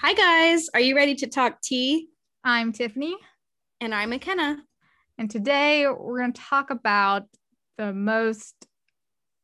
[0.00, 0.68] Hi, guys.
[0.74, 2.06] Are you ready to talk tea?
[2.44, 3.16] I'm Tiffany.
[3.80, 4.58] And I'm McKenna.
[5.18, 7.24] And today we're going to talk about
[7.78, 8.54] the most,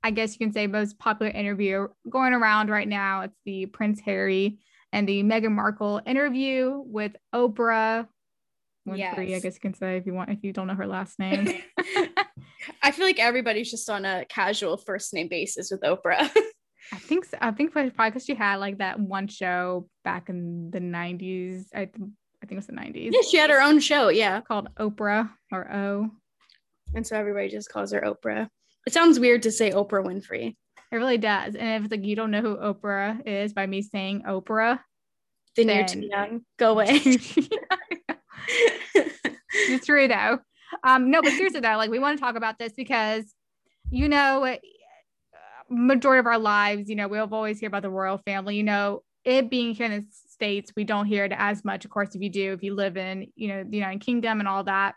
[0.05, 3.23] I guess you can say, most popular interview going around right now.
[3.23, 4.61] It's the Prince Harry
[4.93, 8.07] and the Meghan Markle interview with Oprah.
[8.89, 9.19] Winfrey, yes.
[9.19, 11.63] I guess you can say if you want, if you don't know her last name.
[12.81, 16.31] I feel like everybody's just on a casual first name basis with Oprah.
[16.93, 17.39] I think so.
[17.41, 21.67] I think probably because she had like that one show back in the 90s.
[21.75, 21.97] I, th-
[22.43, 23.11] I think it was the 90s.
[23.13, 24.09] Yeah, she had her own show.
[24.09, 24.41] Yeah.
[24.43, 26.11] Called Oprah or O.
[26.95, 28.49] And so everybody just calls her Oprah.
[28.87, 30.57] It sounds weird to say Oprah Winfrey.
[30.93, 31.55] It really does.
[31.55, 34.79] And if it's like you don't know who Oprah is by me saying Oprah,
[35.57, 36.43] then, then you're too young.
[36.59, 37.01] Go away.
[39.55, 40.39] it's true though.
[40.83, 43.25] Um, no, but seriously though, like we want to talk about this because
[43.91, 44.57] you know
[45.69, 48.57] majority of our lives, you know, we'll always hear about the royal family.
[48.57, 51.91] You know, it being here in the States, we don't hear it as much, of
[51.91, 54.65] course, if you do, if you live in, you know, the United Kingdom and all
[54.65, 54.95] that.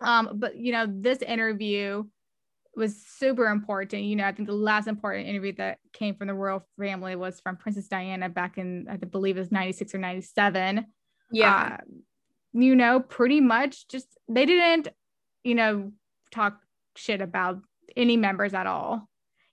[0.00, 2.04] Um, but you know, this interview
[2.74, 4.04] was super important.
[4.04, 7.40] You know, I think the last important interview that came from the royal family was
[7.40, 10.86] from Princess Diana back in, I believe it was 96 or 97.
[11.32, 11.78] Yeah.
[11.80, 11.84] Uh,
[12.52, 14.88] you know, pretty much just they didn't,
[15.44, 15.92] you know,
[16.30, 16.60] talk
[16.96, 17.60] shit about
[17.96, 19.09] any members at all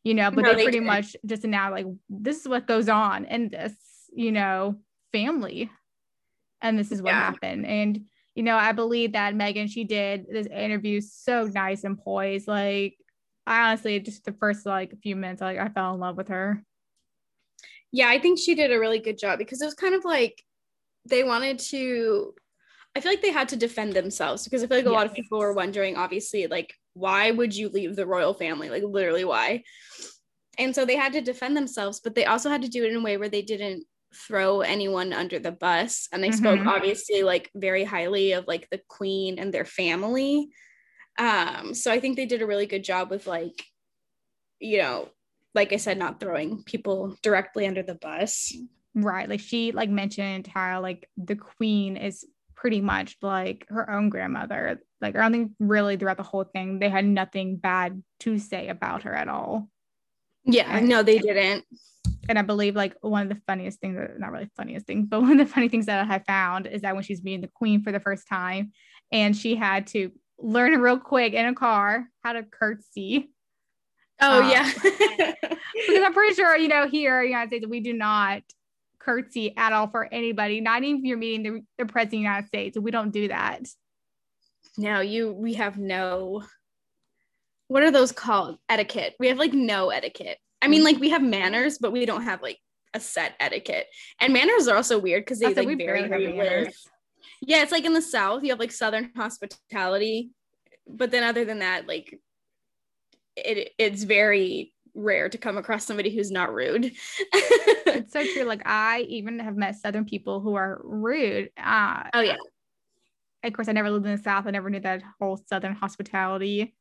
[0.08, 0.86] you know, but no, they, they pretty did.
[0.86, 3.74] much just now like this is what goes on in this,
[4.14, 4.78] you know,
[5.12, 5.70] family.
[6.62, 7.26] And this is what yeah.
[7.26, 7.66] happened.
[7.66, 12.48] And, you know, I believe that Meghan, she did this interview so nice and poised.
[12.48, 12.96] Like,
[13.46, 16.64] I honestly just the first like few minutes, like I fell in love with her.
[17.92, 20.42] Yeah, I think she did a really good job because it was kind of like
[21.06, 22.34] they wanted to
[22.96, 24.96] I feel like they had to defend themselves because I feel like a yes.
[24.96, 28.70] lot of people were wondering, obviously, like why would you leave the royal family?
[28.70, 29.64] Like literally why?
[30.58, 32.98] And so they had to defend themselves, but they also had to do it in
[32.98, 33.84] a way where they didn't
[34.16, 36.08] throw anyone under the bus.
[36.12, 36.38] And they mm-hmm.
[36.38, 40.50] spoke obviously like very highly of like the queen and their family.
[41.20, 43.64] Um, so I think they did a really good job with like,
[44.60, 45.10] you know,
[45.54, 48.54] like I said, not throwing people directly under the bus.
[48.96, 49.30] Right.
[49.30, 52.26] Like she like mentioned how like the queen is
[52.58, 54.82] pretty much like her own grandmother.
[55.00, 58.68] Like I don't think really throughout the whole thing they had nothing bad to say
[58.68, 59.70] about her at all.
[60.44, 61.64] Yeah, and, no, they didn't.
[62.28, 65.40] And I believe like one of the funniest things, not really funniest things, but one
[65.40, 67.92] of the funny things that I found is that when she's meeting the queen for
[67.92, 68.72] the first time,
[69.12, 73.30] and she had to learn real quick in a car how to curtsy.
[74.20, 77.82] Oh um, yeah, because I'm pretty sure you know here in the United States we
[77.82, 78.42] do not
[79.08, 82.18] curtsy at all for anybody, not even if you're meeting the, the president of the
[82.18, 82.78] United States.
[82.78, 83.62] We don't do that.
[84.78, 86.44] No, you we have no
[87.68, 88.58] what are those called?
[88.70, 89.16] Etiquette.
[89.20, 90.38] We have like no etiquette.
[90.62, 92.60] I mean, like we have manners, but we don't have like
[92.94, 93.88] a set etiquette.
[94.20, 96.74] And manners are also weird because they like vary where you live.
[97.42, 100.32] Yeah, it's like in the South, you have like Southern hospitality,
[100.88, 102.20] but then other than that, like
[103.36, 106.92] it it's very rare to come across somebody who's not rude.
[107.32, 108.44] it's so true.
[108.48, 111.50] Like I even have met Southern people who are rude.
[111.58, 112.38] Uh, oh yeah.
[113.44, 114.48] Of course, I never lived in the South.
[114.48, 116.74] I never knew that whole Southern hospitality.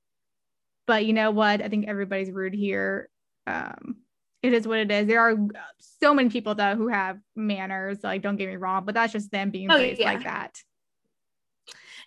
[0.86, 1.60] But you know what?
[1.60, 3.08] I think everybody's rude here.
[3.46, 3.96] Um,
[4.42, 5.06] it is what it is.
[5.06, 5.36] There are
[5.78, 7.98] so many people though who have manners.
[8.04, 10.12] Like, don't get me wrong, but that's just them being oh, raised yeah.
[10.12, 10.60] like that.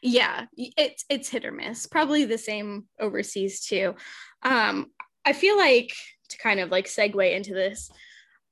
[0.01, 1.85] Yeah, it's it's hit or miss.
[1.85, 3.95] Probably the same overseas too.
[4.41, 4.91] Um,
[5.25, 5.91] I feel like
[6.29, 7.89] to kind of like segue into this,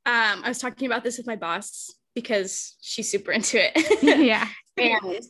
[0.05, 4.01] um, I was talking about this with my boss because she's super into it.
[4.19, 4.47] yeah.
[4.77, 5.21] and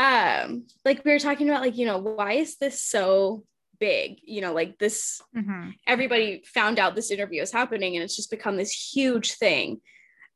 [0.00, 3.44] um, like we were talking about, like, you know, why is this so
[3.78, 4.18] big?
[4.22, 5.70] You know, like this, mm-hmm.
[5.86, 9.80] everybody found out this interview is happening and it's just become this huge thing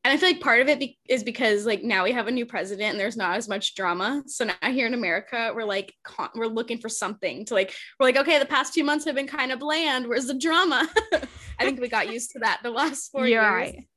[0.04, 2.30] and I feel like part of it be- is because like now we have a
[2.30, 4.22] new president and there's not as much drama.
[4.26, 8.06] So now here in America, we're like con- we're looking for something to like we're
[8.06, 10.06] like okay, the past two months have been kind of bland.
[10.06, 10.88] Where's the drama?
[11.58, 13.52] I think we got used to that the last 4 You're years.
[13.52, 13.88] Right.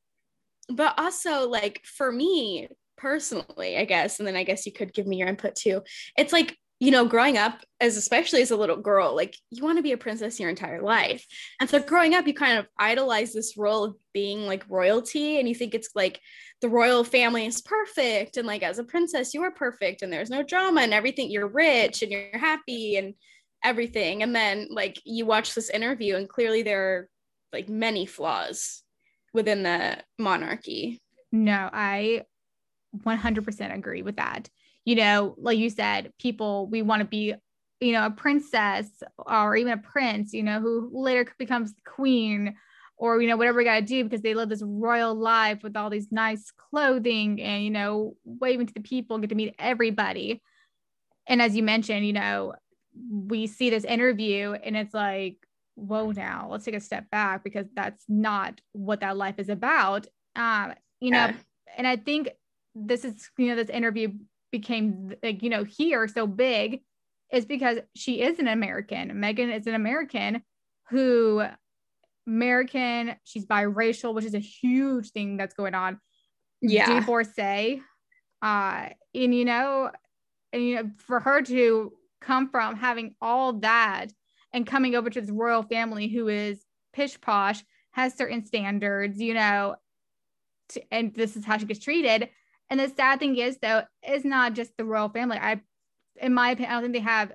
[0.69, 5.07] But also like for me personally, I guess, and then I guess you could give
[5.07, 5.81] me your input too.
[6.18, 9.78] It's like you know, growing up as especially as a little girl, like you want
[9.78, 11.24] to be a princess your entire life.
[11.60, 15.48] And so growing up, you kind of idolize this role of being like royalty and
[15.48, 16.19] you think it's like
[16.60, 18.36] the royal family is perfect.
[18.36, 21.30] And like as a princess, you are perfect and there's no drama and everything.
[21.30, 23.13] You're rich and you're happy and
[23.63, 24.24] everything.
[24.24, 27.10] And then like you watch this interview and clearly there are
[27.54, 28.81] like many flaws
[29.36, 31.00] within the monarchy.
[31.31, 32.24] No, I
[33.06, 34.50] 100% agree with that
[34.86, 37.36] you know, like you said, people, we want to be,
[37.80, 38.88] you know, a princess
[39.18, 42.56] or even a prince, you know, who later becomes queen
[43.01, 45.75] or you know whatever we got to do because they live this royal life with
[45.75, 50.42] all these nice clothing and you know waving to the people get to meet everybody
[51.28, 52.54] and as you mentioned you know
[53.10, 55.38] we see this interview and it's like
[55.75, 60.06] whoa now let's take a step back because that's not what that life is about
[60.36, 61.33] um you know yeah.
[61.75, 62.30] and i think
[62.75, 64.10] this is you know this interview
[64.51, 66.81] became like you know here so big
[67.31, 70.42] is because she is an american meghan is an american
[70.89, 71.44] who
[72.27, 76.00] american she's biracial which is a huge thing that's going on
[76.62, 77.81] yeah divorcee
[78.42, 79.89] uh and you know
[80.54, 84.07] and you know for her to come from having all that
[84.54, 86.63] and coming over to this royal family who is
[86.94, 89.75] pish posh, has certain standards, you know,
[90.69, 92.30] to, and this is how she gets treated.
[92.71, 95.38] And the sad thing is, though, it's not just the royal family.
[95.38, 95.62] I,
[96.15, 97.33] in my opinion, I don't think they have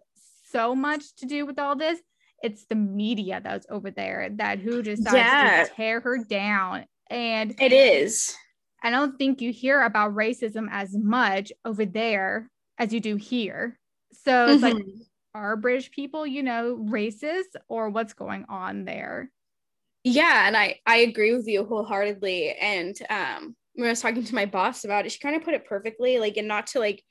[0.51, 2.01] so much to do with all this.
[2.43, 5.65] It's the media that's over there that who just decides yeah.
[5.65, 6.87] to tear her down.
[7.11, 8.35] And it is.
[8.83, 12.49] I don't think you hear about racism as much over there
[12.79, 13.79] as you do here.
[14.25, 14.77] So it's mm-hmm.
[14.77, 14.87] like,
[15.35, 19.31] are British people, you know, racist or what's going on there?
[20.03, 22.55] Yeah, and I I agree with you wholeheartedly.
[22.55, 25.55] And um, when I was talking to my boss about it, she kind of put
[25.55, 27.03] it perfectly, like, and not to like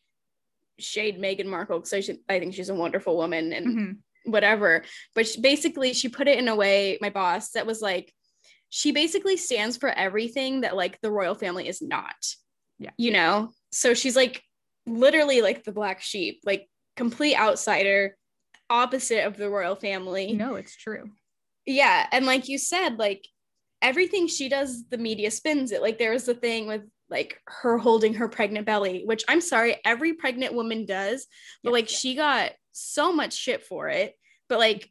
[0.78, 4.32] shade Meghan Markle because I, I think she's a wonderful woman and mm-hmm.
[4.32, 4.84] whatever.
[5.14, 8.12] But she, basically, she put it in a way, my boss, that was like,
[8.70, 12.16] she basically stands for everything that like the royal family is not.
[12.78, 12.92] Yeah.
[12.98, 13.52] You know?
[13.72, 14.44] So she's like
[14.86, 16.42] literally like the black sheep.
[16.46, 16.68] Like
[16.98, 18.18] complete outsider,
[18.70, 20.34] opposite of the royal family.
[20.34, 21.12] No, it's true.
[21.66, 22.08] Yeah.
[22.12, 23.28] And like you said, like
[23.82, 25.82] everything she does, the media spins it.
[25.82, 29.78] Like there was the thing with like her holding her pregnant belly, which I'm sorry,
[29.86, 31.28] every pregnant woman does,
[31.64, 34.16] but like she got so much shit for it.
[34.50, 34.90] But like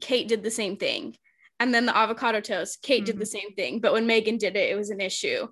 [0.00, 1.16] Kate did the same thing.
[1.60, 3.06] And then the avocado toast, Kate mm-hmm.
[3.06, 3.80] did the same thing.
[3.80, 5.48] But when Meghan did it, it was an issue.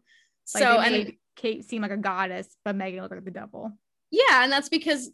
[0.54, 3.72] Like so and Kate seemed like a goddess, but Meghan looked like the devil.
[4.10, 5.10] Yeah, and that's because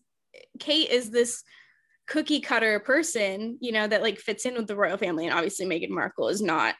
[0.58, 1.42] Kate is this
[2.06, 5.26] cookie cutter person, you know, that like fits in with the royal family.
[5.26, 6.76] And obviously Meghan Markle is not.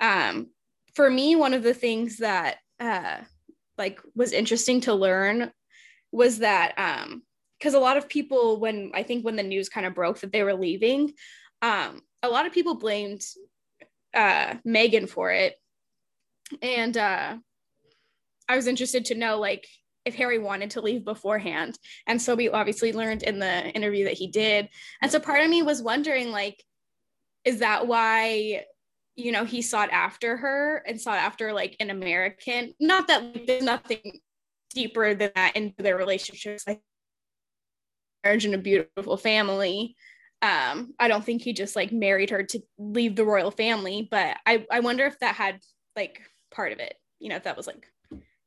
[0.00, 0.48] Um,
[0.94, 3.18] for me, one of the things that uh
[3.78, 5.50] like was interesting to learn
[6.12, 7.22] was that um
[7.58, 10.32] because a lot of people when I think when the news kind of broke that
[10.32, 11.12] they were leaving,
[11.62, 13.22] um, a lot of people blamed
[14.14, 15.54] uh Meghan for it.
[16.62, 17.36] And uh
[18.48, 19.66] I was interested to know like
[20.06, 21.78] if Harry wanted to leave beforehand.
[22.06, 24.68] And so we obviously learned in the interview that he did.
[25.02, 26.62] And so part of me was wondering, like,
[27.44, 28.64] is that why,
[29.16, 32.74] you know, he sought after her and sought after like an American?
[32.78, 34.20] Not that like, there's nothing
[34.74, 36.82] deeper than that into their relationships, like
[38.22, 39.96] marriage and a beautiful family.
[40.42, 44.36] Um, I don't think he just like married her to leave the royal family, but
[44.44, 45.60] I, I wonder if that had
[45.96, 46.20] like
[46.50, 47.86] part of it, you know, if that was like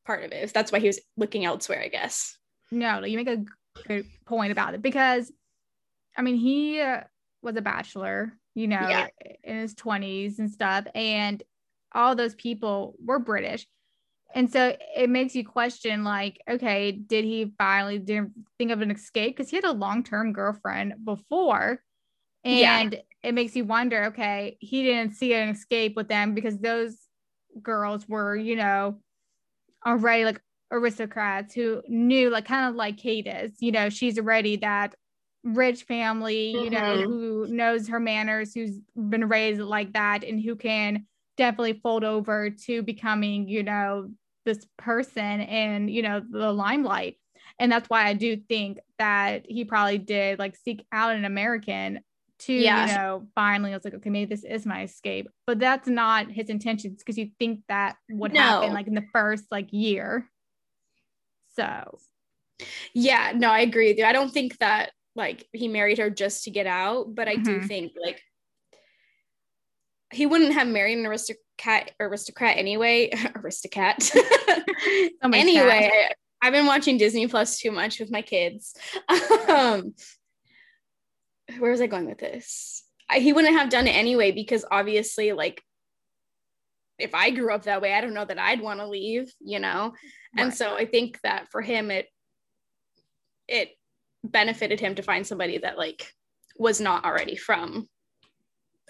[0.05, 0.43] part of it.
[0.43, 2.37] if That's why he was looking elsewhere, I guess.
[2.71, 3.43] No, you make a
[3.87, 5.31] good point about it because,
[6.15, 7.01] I mean, he uh,
[7.41, 9.07] was a bachelor, you know, yeah.
[9.43, 10.85] in his 20s and stuff.
[10.95, 11.41] And
[11.93, 13.67] all those people were British.
[14.35, 18.91] And so it makes you question, like, okay, did he finally didn't think of an
[18.91, 19.35] escape?
[19.35, 21.81] Because he had a long term girlfriend before.
[22.43, 22.99] And yeah.
[23.23, 26.95] it makes you wonder, okay, he didn't see an escape with them because those
[27.61, 28.99] girls were, you know,
[29.85, 30.41] already like
[30.71, 34.95] aristocrats who knew like kind of like Kate is, you know, she's already that
[35.43, 36.73] rich family, you mm-hmm.
[36.73, 41.05] know, who knows her manners, who's been raised like that and who can
[41.37, 44.09] definitely fold over to becoming, you know,
[44.45, 47.15] this person and, you know, the limelight.
[47.59, 52.01] And that's why I do think that he probably did like seek out an American
[52.39, 52.87] to yeah.
[52.87, 56.31] you know finally I was like okay maybe this is my escape but that's not
[56.31, 58.39] his intentions because you think that would no.
[58.39, 60.25] happen like in the first like year
[61.55, 61.99] so
[62.93, 66.45] yeah no I agree with you I don't think that like he married her just
[66.45, 67.43] to get out but I mm-hmm.
[67.43, 68.21] do think like
[70.11, 74.09] he wouldn't have married an aristocrat aristocrat anyway aristocrat
[75.23, 76.15] anyway cat.
[76.41, 78.73] I've been watching Disney Plus too much with my kids
[79.49, 79.93] um
[81.57, 82.83] where was I going with this?
[83.09, 85.61] I, he wouldn't have done it anyway because obviously, like,
[86.99, 89.59] if I grew up that way, I don't know that I'd want to leave, you
[89.59, 89.93] know.
[90.35, 90.43] Right.
[90.43, 92.07] And so I think that for him, it
[93.47, 93.69] it
[94.23, 96.13] benefited him to find somebody that like
[96.57, 97.87] was not already from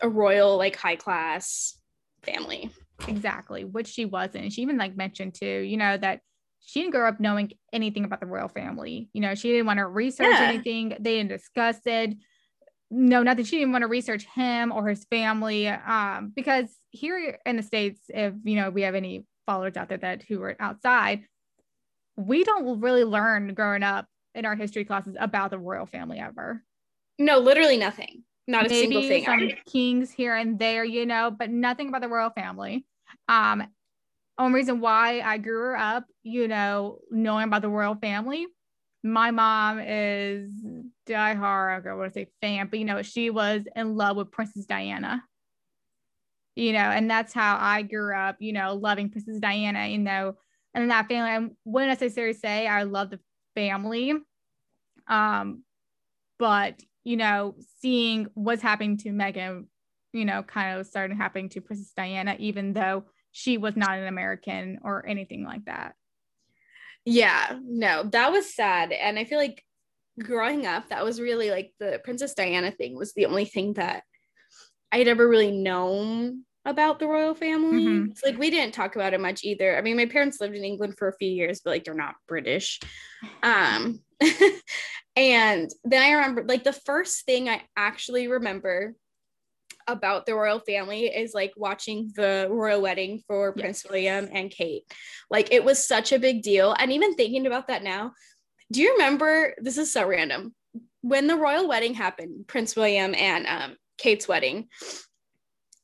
[0.02, 1.78] a royal, like high class
[2.24, 2.72] family.
[3.08, 4.52] Exactly, which she wasn't.
[4.52, 6.22] She even like mentioned too, you know, that
[6.62, 9.10] she didn't grow up knowing anything about the royal family.
[9.14, 10.50] You know, she didn't want to research yeah.
[10.50, 10.90] anything.
[11.00, 12.16] They didn't discuss it
[12.92, 17.38] no, not that she didn't want to research him or his family, um, because here
[17.46, 20.56] in the states, if you know we have any followers out there that who are
[20.60, 21.24] outside,
[22.16, 26.64] we don't really learn growing up in our history classes about the royal family ever.
[27.18, 28.24] No, literally nothing.
[28.48, 29.26] Not a Maybe single thing.
[29.26, 32.86] Some kings here and there, you know, but nothing about the royal family.
[33.28, 33.64] Um,
[34.40, 38.48] only reason why I grew up, you know, knowing about the royal family.
[39.04, 40.52] My mom is
[41.08, 44.66] diehard, I want to say fan, but you know, she was in love with Princess
[44.66, 45.24] Diana.
[46.56, 50.36] You know, and that's how I grew up, you know, loving Princess Diana, you know,
[50.74, 51.30] and that family.
[51.30, 53.20] I wouldn't necessarily say I love the
[53.56, 54.14] family.
[55.08, 55.64] Um,
[56.38, 59.66] but you know, seeing what's happening to Meghan,
[60.14, 64.08] you know, kind of started happening to Princess Diana, even though she was not an
[64.08, 65.96] American or anything like that.
[67.06, 68.92] Yeah, no, that was sad.
[68.92, 69.64] And I feel like
[70.22, 74.04] growing up, that was really like the Princess Diana thing was the only thing that
[74.92, 77.84] I had ever really known about the royal family.
[77.84, 78.12] Mhm.
[78.12, 79.78] It's like we didn't talk about it much either.
[79.78, 82.16] I mean, my parents lived in England for a few years, but like they're not
[82.28, 82.80] British.
[83.44, 84.02] Um
[85.16, 88.94] and then I remember like the first thing I actually remember
[89.88, 93.62] about the royal family is like watching the royal wedding for Yes.
[93.62, 94.84] Prince William and Kate.
[95.32, 96.76] Like it was such a big deal.
[96.78, 98.14] And even thinking about that now,
[98.72, 100.54] do you remember this is so random
[101.02, 104.68] when the royal wedding happened, Prince William and um, Kate's wedding,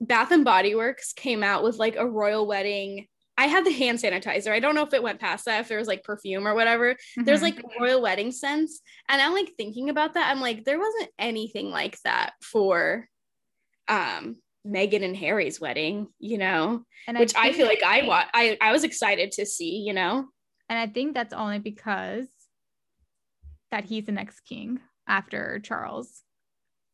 [0.02, 3.08] Bath and Body Works came out with like a royal wedding.
[3.38, 4.52] I had the hand sanitizer.
[4.52, 6.96] I don't know if it went past that, if there was like perfume or whatever.
[7.18, 7.44] There's Mhm.
[7.44, 8.82] like royal wedding scents.
[9.10, 10.30] And I'm like thinking about that.
[10.30, 13.08] I'm like, there wasn't anything like that for
[13.88, 18.26] um Meghan and Harry's wedding, you know, and which I, think- feel like I wa-
[18.34, 20.28] I I was excited to see, you know.
[20.70, 22.26] and I think that's only because
[23.72, 26.24] that he's the next king after Charles.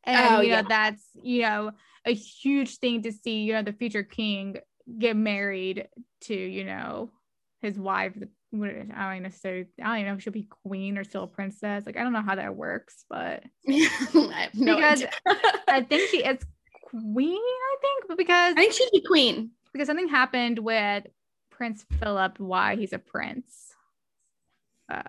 [0.04, 0.62] And Oh, you know, yeah.
[0.68, 1.70] that's you know,
[2.04, 4.56] a huge thing to see, you know, the future king
[4.98, 5.88] get married
[6.22, 7.10] to, you know,
[7.60, 8.12] his wife.
[8.54, 11.26] I don't even necessarily I don't even know if she'll be queen or still a
[11.26, 11.84] princess.
[11.86, 15.04] Like I don't know how that works, but I no Because.
[15.68, 16.38] I think she is
[16.82, 19.52] queen, I think, but because I think she'd be queen.
[19.72, 21.06] because something happened with
[21.50, 23.72] Prince Philip, why he's a prince.
[24.90, 25.02] Uh,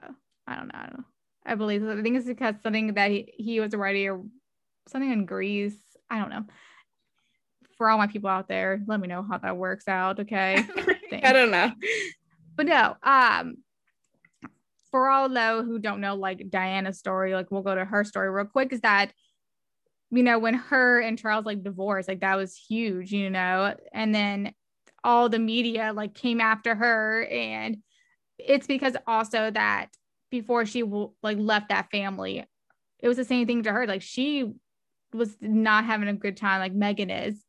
[0.48, 0.76] I don't know.
[0.76, 1.06] I, don't know.
[1.46, 4.22] I believe I think it's because something that he, he was already a,
[4.88, 5.76] something in Greece.
[6.10, 6.46] I don't know.
[7.78, 10.20] For all my people out there, let me know how that works out.
[10.20, 10.64] Okay.
[11.24, 11.72] I don't know.
[12.56, 13.58] but no, um,
[14.92, 18.30] for all though who don't know like Diana's story, like we'll go to her story
[18.30, 18.72] real quick.
[18.72, 19.12] Is that
[20.12, 24.14] you know when her and Charles like divorced, like that was huge, you know, and
[24.14, 24.54] then
[25.04, 27.78] all the media like came after her, and
[28.38, 29.88] it's because also that
[30.30, 32.46] before she like left that family,
[33.00, 33.88] it was the same thing to her.
[33.88, 34.54] Like she
[35.12, 37.44] was not having a good time, like Meghan is.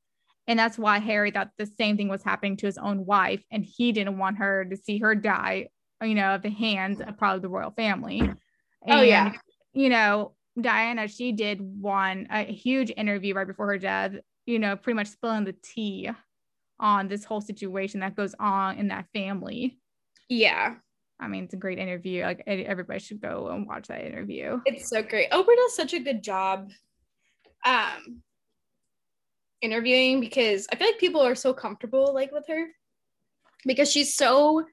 [0.47, 3.65] And that's why Harry thought the same thing was happening to his own wife, and
[3.65, 5.69] he didn't want her to see her die,
[6.03, 8.31] you know, at the hands of probably the royal family.
[8.87, 9.33] Oh, yeah.
[9.73, 14.13] You know, Diana, she did one a huge interview right before her death,
[14.47, 16.11] you know, pretty much spilling the tea
[16.79, 19.79] on this whole situation that goes on in that family.
[20.29, 20.75] Yeah,
[21.19, 22.23] I mean, it's a great interview.
[22.23, 24.61] Like everybody should go and watch that interview.
[24.67, 25.31] it's so great.
[25.31, 26.71] Oprah does such a good job
[27.65, 28.23] um
[29.65, 32.67] interviewing because I feel like people are so comfortable like with her
[33.65, 34.65] because she's so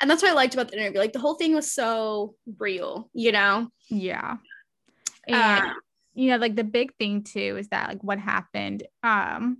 [0.00, 1.00] and that's what I liked about the interview.
[1.00, 3.68] Like the whole thing was so real, you know?
[3.90, 4.36] Yeah.
[5.26, 5.72] And Uh,
[6.14, 9.58] you know, like the big thing too is that like what happened um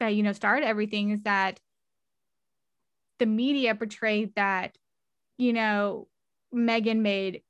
[0.00, 1.60] that you know started everything is that
[3.18, 4.78] the media portrayed that
[5.36, 6.08] you know
[6.54, 7.42] Meghan made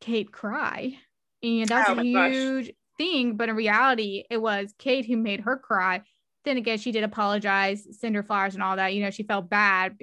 [0.00, 0.96] Kate cry.
[1.42, 2.70] And you know, that's Oh a my gosh.
[2.96, 6.02] Thing, but in reality, it was Kate who made her cry.
[6.44, 8.94] Then again, she did apologize, send her flowers and all that.
[8.94, 9.96] You know, she felt bad,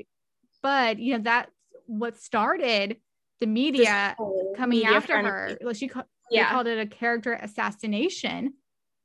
[0.61, 1.51] but you know that's
[1.85, 2.97] what started
[3.39, 4.15] the media
[4.57, 5.29] coming media after frenzy.
[5.29, 5.57] her.
[5.61, 5.89] Like she
[6.29, 6.49] Yeah.
[6.51, 8.53] called it a character assassination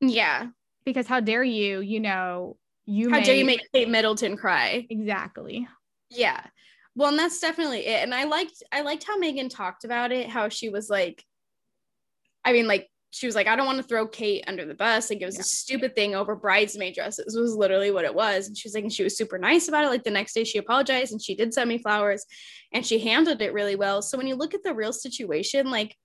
[0.01, 0.49] Yeah.
[0.85, 4.87] because how dare you, you know, you How dare you make Kate Middleton cry?
[4.91, 5.67] exactly.
[6.11, 6.45] Yeah.
[6.95, 8.03] Well, and that's definitely it.
[8.03, 11.25] And I liked I liked how Meghan talked about it, how she was like,
[12.45, 15.09] I mean, like she was like, I don't want to throw Kate under the bus.
[15.09, 15.41] Like it was Yeah.
[15.41, 18.47] a stupid thing over bridesmaid dresses was literally what it was.
[18.47, 19.89] And she was like, and she was super nice about it.
[19.89, 22.27] Like the next day she apologized and she did send me flowers
[22.73, 24.03] and she handled it really well.
[24.03, 25.97] So when you look at the real situation, like,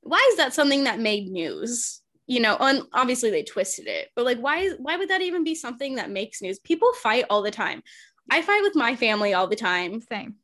[0.00, 2.00] why is that something that made news?
[2.26, 5.44] You know, and obviously they twisted it, but like, why is why would that even
[5.44, 6.58] be something that makes news?
[6.58, 7.82] People fight all the time.
[8.30, 10.36] I fight with my family all the time, Same.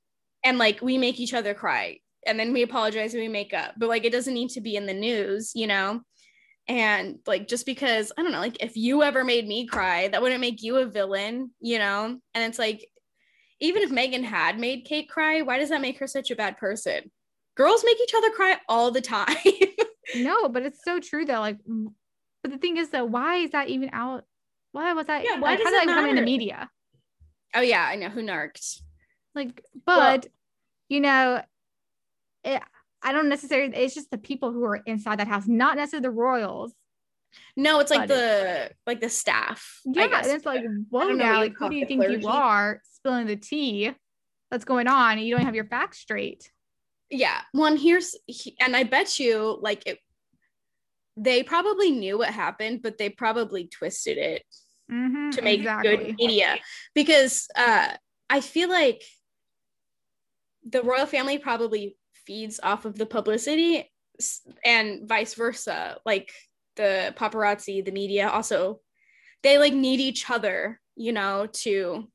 [0.44, 1.98] and like we make each other cry,
[2.30, 3.74] and then we apologize and we make up.
[3.76, 6.00] But like, it doesn't need to be in the news, you know.
[6.68, 10.22] and like just because i don't know like if you ever made me cry that
[10.22, 12.04] wouldn't make you a villain you know?
[12.34, 12.86] And it's like
[13.60, 16.58] even if meghan had made kate cry why does that make her such a bad
[16.58, 17.10] person?
[17.56, 19.36] Girls make each other cry all the time.
[20.14, 21.58] No but it's so true though like
[22.42, 24.24] but the thing is though why is that even out?
[24.72, 26.70] Why was that yeah why like, does that come in the media?
[27.54, 28.64] Oh yeah i know who narked?
[29.34, 30.32] Like but well,
[30.88, 31.42] you know
[32.44, 32.62] it,
[33.02, 36.10] I don't necessarily, it's just the people who are inside that house, not necessarily the
[36.10, 36.74] royals.
[37.56, 39.80] No, it's like the like the staff.
[39.84, 42.22] Yeah, it's like, whoa now, like who do you think clergy?
[42.22, 43.94] you are spilling the tea
[44.50, 46.50] that's going on and you don't have your facts straight?
[47.08, 47.40] Yeah.
[47.52, 48.16] One here's
[48.60, 49.98] and I bet you like it
[51.16, 54.42] they probably knew what happened, but they probably twisted it
[54.90, 55.96] mm-hmm, to make exactly.
[55.96, 56.58] good media.
[56.94, 57.88] Because uh
[58.28, 59.02] I feel like
[60.64, 61.96] the royal family probably
[62.30, 63.90] feeds off of the publicity
[64.64, 66.30] and vice versa like
[66.76, 68.78] the paparazzi the media also
[69.42, 72.06] they like need each other you know to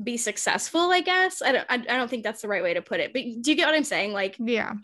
[0.00, 1.42] be successful i guess.
[1.42, 3.56] I don't i, don't think that's the right way to put it but do you
[3.56, 4.12] get what i'm saying?
[4.12, 4.74] Like yeah.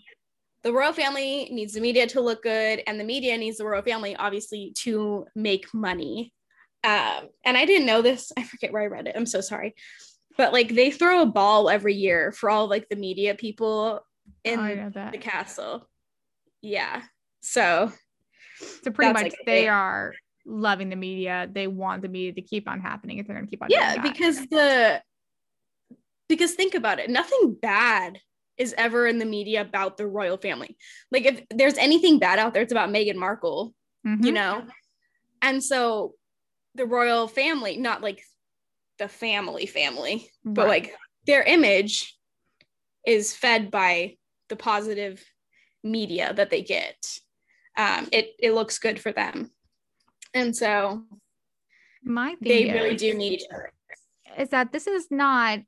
[0.64, 3.82] the royal family needs the media to look good and the media needs the royal
[3.82, 6.32] family obviously to make money.
[6.82, 8.32] Um, and i didn't know this.
[8.36, 9.14] I forget where i read it.
[9.16, 9.76] I'm so sorry.
[10.36, 14.00] But like they throw a ball every year for all like the media people
[14.44, 15.88] in oh, the castle.
[16.62, 17.02] Yeah.
[17.40, 17.92] So
[18.82, 21.48] so pretty much like they are loving the media.
[21.50, 24.46] They want the media to keep on happening if they're gonna keep on Yeah, because
[24.46, 25.02] the
[26.28, 28.18] because think about it, nothing bad
[28.58, 30.76] is ever in the media about the royal family.
[31.10, 33.72] Like if there's anything bad out there, it's about Meghan Markle,
[34.06, 34.24] mm-hmm.
[34.24, 34.64] you know?
[35.40, 36.14] And so
[36.74, 38.22] the royal family, not like
[38.98, 40.54] the family family, right.
[40.54, 40.94] but like
[41.26, 42.18] their image
[43.06, 44.17] is fed by
[44.48, 45.24] the positive
[45.82, 46.96] media that they get.
[47.76, 49.50] Um, it it looks good for them,
[50.34, 51.04] and so
[52.02, 53.72] my they is, really do need each other.
[54.36, 55.60] Is that this is not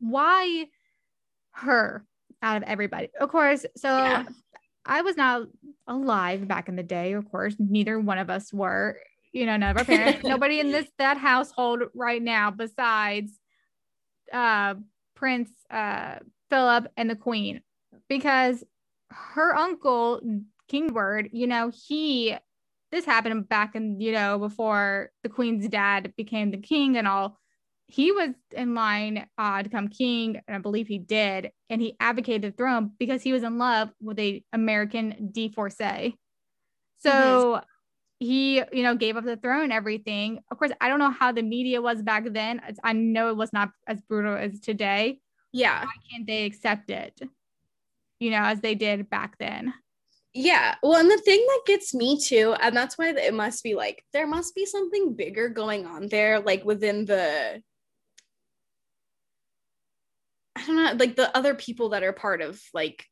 [0.00, 0.66] why
[1.52, 2.04] her
[2.42, 3.08] out of everybody?
[3.20, 4.24] Of course, so yeah.
[4.84, 5.46] I was not
[5.86, 7.12] alive back in the day.
[7.12, 8.98] Of course, neither one of us were.
[9.32, 13.30] You know, none of our parents, nobody in this that household right now besides
[14.32, 14.74] uh
[15.14, 16.16] Prince uh
[16.50, 17.62] Philip and the Queen
[18.08, 18.62] because
[19.10, 20.20] her uncle,
[20.68, 22.36] King Edward, you know, he,
[22.92, 27.38] this happened back in, you know, before the Queen's dad became the king and all.
[27.86, 31.50] He was in line uh, to become king, and I believe he did.
[31.70, 36.16] And he advocated the throne because he was in love with a American divorcee.
[36.98, 37.64] So mm-hmm
[38.20, 41.42] he you know gave up the throne everything of course i don't know how the
[41.42, 45.18] media was back then i know it was not as brutal as today
[45.52, 45.84] yeah.
[45.84, 47.20] Why can't they accept it
[48.20, 49.74] you know as they did back then?
[50.32, 50.76] Yeah.
[50.82, 54.04] Well and the thing that gets me too and that's why it must be like
[54.12, 57.60] there must be something bigger going on there like within the
[60.56, 63.04] i don't know like the other people that are part of like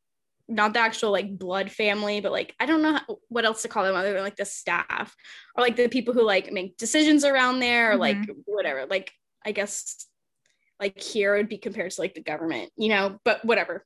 [0.48, 3.68] not the actual like blood family but like i don't know how, what else to
[3.68, 5.14] call them other than like the staff
[5.56, 8.00] or like the people who like make decisions around there or mm-hmm.
[8.00, 9.12] like whatever like
[9.44, 10.06] i guess
[10.80, 13.84] like here would be compared to like the government, you know, but whatever.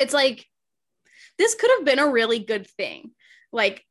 [0.00, 0.46] It's like
[1.38, 3.10] this could have been a really good thing.
[3.52, 3.84] Like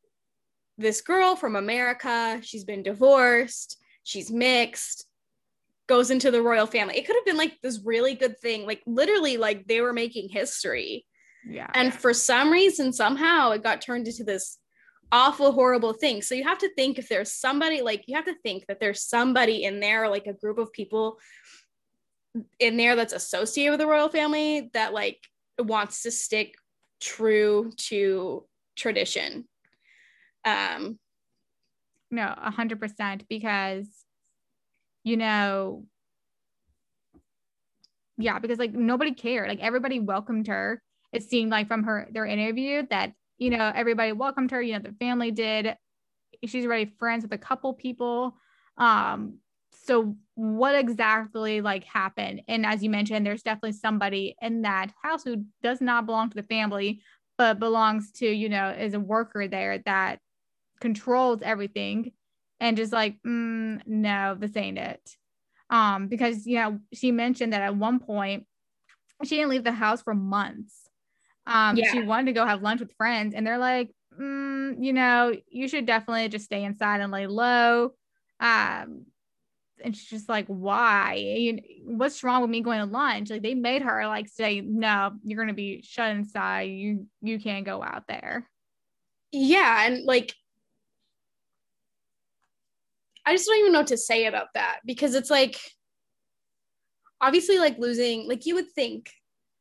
[0.78, 5.06] this girl from America, she's been divorced, she's mixed,
[5.88, 6.96] goes into the royal family.
[6.96, 8.66] It could have been like this really good thing.
[8.66, 11.06] Like literally like they were making history.
[11.48, 11.70] Yeah.
[11.74, 14.58] And for some reason somehow it got turned into this
[15.12, 16.22] awful horrible thing.
[16.22, 19.02] So you have to think if there's somebody like you have to think that there's
[19.02, 21.18] somebody in there like a group of people
[22.58, 25.18] in there that's associated with the royal family that like
[25.58, 26.56] wants to stick
[27.00, 28.44] true to
[28.76, 29.46] tradition.
[30.44, 30.98] Um
[32.10, 33.86] no a hundred percent because
[35.02, 35.84] you know
[38.16, 39.48] yeah because like nobody cared.
[39.48, 40.82] Like everybody welcomed her.
[41.12, 44.80] It seemed like from her their interview that you know everybody welcomed her you know
[44.80, 45.76] the family did.
[46.44, 48.36] She's already friends with a couple people.
[48.76, 49.38] Um
[49.86, 52.42] so what exactly like happened?
[52.48, 56.36] And as you mentioned there's definitely somebody in that house who does not belong to
[56.36, 57.00] the family
[57.38, 60.18] but belongs to you know is a worker there that
[60.80, 62.12] controls everything
[62.60, 65.16] and just like mm, no this ain't it.
[65.70, 68.46] Um because you know she mentioned that at one point
[69.24, 70.88] she didn't leave the house for months.
[71.46, 71.90] Um yeah.
[71.92, 75.68] she wanted to go have lunch with friends and they're like mm, you know you
[75.68, 77.92] should definitely just stay inside and lay low.
[78.40, 79.06] Um
[79.84, 81.60] and she's just like, why?
[81.84, 83.30] What's wrong with me going to lunch?
[83.30, 86.62] Like they made her like say, no, you're gonna be shut inside.
[86.70, 88.48] You you can't go out there.
[89.32, 90.34] yeah and like
[93.26, 95.58] i just don't even know what to say about that because it's like
[97.20, 99.10] obviously like losing like you would think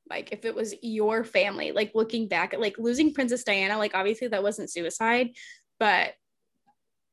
[0.09, 3.95] like if it was your family like looking back at like losing princess diana like
[3.95, 5.29] obviously that wasn't suicide
[5.79, 6.13] but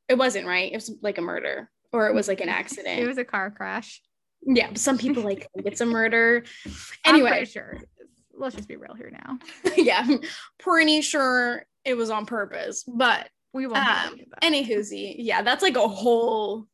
[0.09, 2.99] it wasn't right it was like a murder or it was like an accident.
[2.99, 4.01] it was a car crash.
[4.45, 6.45] Yeah some people like think it's a murder.
[7.05, 7.45] Anyway.
[7.45, 7.79] sure.
[8.35, 9.39] Let's just be real here now.
[9.77, 10.07] Yeah
[10.59, 15.77] pretty sure it was on purpose but we won't um, any whoozy yeah that's like
[15.77, 16.67] a whole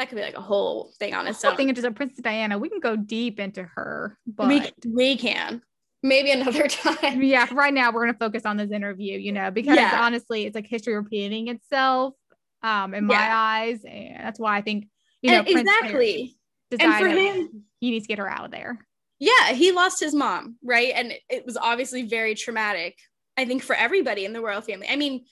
[0.00, 1.56] that could be like a whole thing on its own.
[1.56, 5.60] Thing into Princess Diana, we can go deep into her, but we, we can.
[6.02, 7.22] Maybe another time.
[7.22, 10.00] Yeah, right now we're gonna focus on this interview, you know, because yeah.
[10.02, 12.14] honestly, it's like history repeating itself,
[12.62, 13.38] um, in my yeah.
[13.38, 14.88] eyes, and that's why I think
[15.22, 16.36] you know exactly.
[16.78, 18.78] And for him, he needs to get her out of there.
[19.18, 22.96] Yeah, he lost his mom, right, and it was obviously very traumatic.
[23.36, 24.86] I think for everybody in the royal family.
[24.88, 25.24] I mean,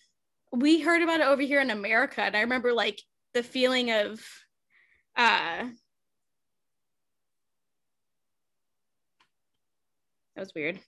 [0.53, 3.01] we heard about it over here in America, and I remember like
[3.35, 4.21] the feeling of
[5.17, 5.65] uh
[10.35, 10.79] that was weird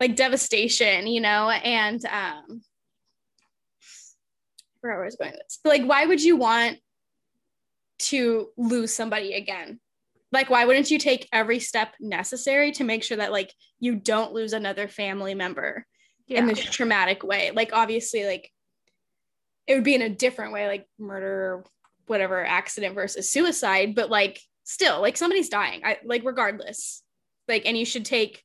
[0.00, 2.62] like devastation you know and um
[4.88, 5.58] where I was going with this.
[5.62, 6.78] But like why would you want
[8.00, 9.80] to lose somebody again?
[10.32, 14.32] Like why wouldn't you take every step necessary to make sure that like you don't
[14.32, 15.86] lose another family member
[16.26, 16.40] yeah.
[16.40, 17.50] in this traumatic way?
[17.52, 18.50] Like obviously like
[19.66, 21.64] it would be in a different way like murder
[22.06, 25.82] whatever accident versus suicide but like still like somebody's dying.
[25.84, 27.02] I like regardless.
[27.46, 28.42] Like and you should take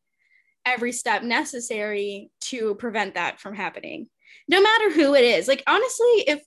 [0.65, 4.07] every step necessary to prevent that from happening
[4.47, 6.41] no matter who it is like honestly if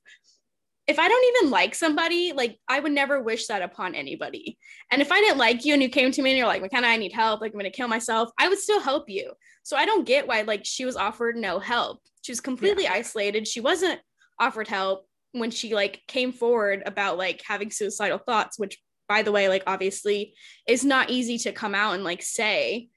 [0.87, 4.57] if I don't even like somebody, like I would never wish that upon anybody.
[4.93, 6.87] And if I didn't like you and you came to me and you're like, McKenna,
[6.87, 9.33] I need help, like I'm gonna kill myself, I would still help you.
[9.65, 12.03] So I don't get why like she was offered no help.
[12.23, 12.93] She was completely yeah.
[12.93, 13.49] isolated.
[13.49, 14.01] She wasn't
[14.39, 19.33] offered help when she like came forward about like having suicidal thoughts which by the
[19.33, 20.35] way like obviously
[20.67, 22.89] is not easy to come out and like say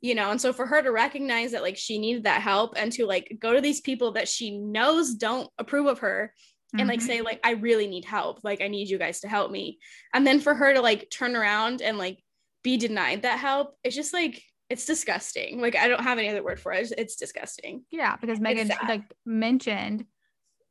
[0.00, 2.92] you know and so for her to recognize that like she needed that help and
[2.92, 6.32] to like go to these people that she knows don't approve of her
[6.72, 6.90] and mm-hmm.
[6.90, 8.40] like say like i really need help.
[8.44, 9.78] Like i need you guys to help me.
[10.12, 12.18] And then for her to like turn around and like
[12.62, 15.60] be denied that help it's just like it's disgusting.
[15.60, 16.92] Like i don't have any other word for it.
[16.96, 17.84] It's disgusting.
[17.90, 20.04] Yeah because meghan like mentioned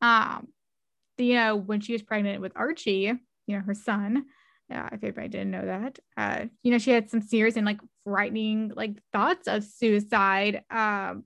[0.01, 0.47] um
[1.17, 3.11] you know, when she was pregnant with Archie,
[3.47, 4.25] you know, her son,
[4.73, 7.79] uh, if anybody didn't know that, uh, you know, she had some serious and like
[8.03, 10.63] frightening like thoughts of suicide.
[10.69, 11.23] Um,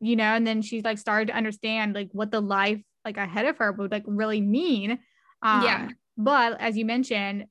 [0.00, 3.46] you know, and then she's like started to understand like what the life like ahead
[3.46, 4.92] of her would like really mean.
[5.42, 5.88] Um, yeah.
[6.16, 7.46] But as you mentioned,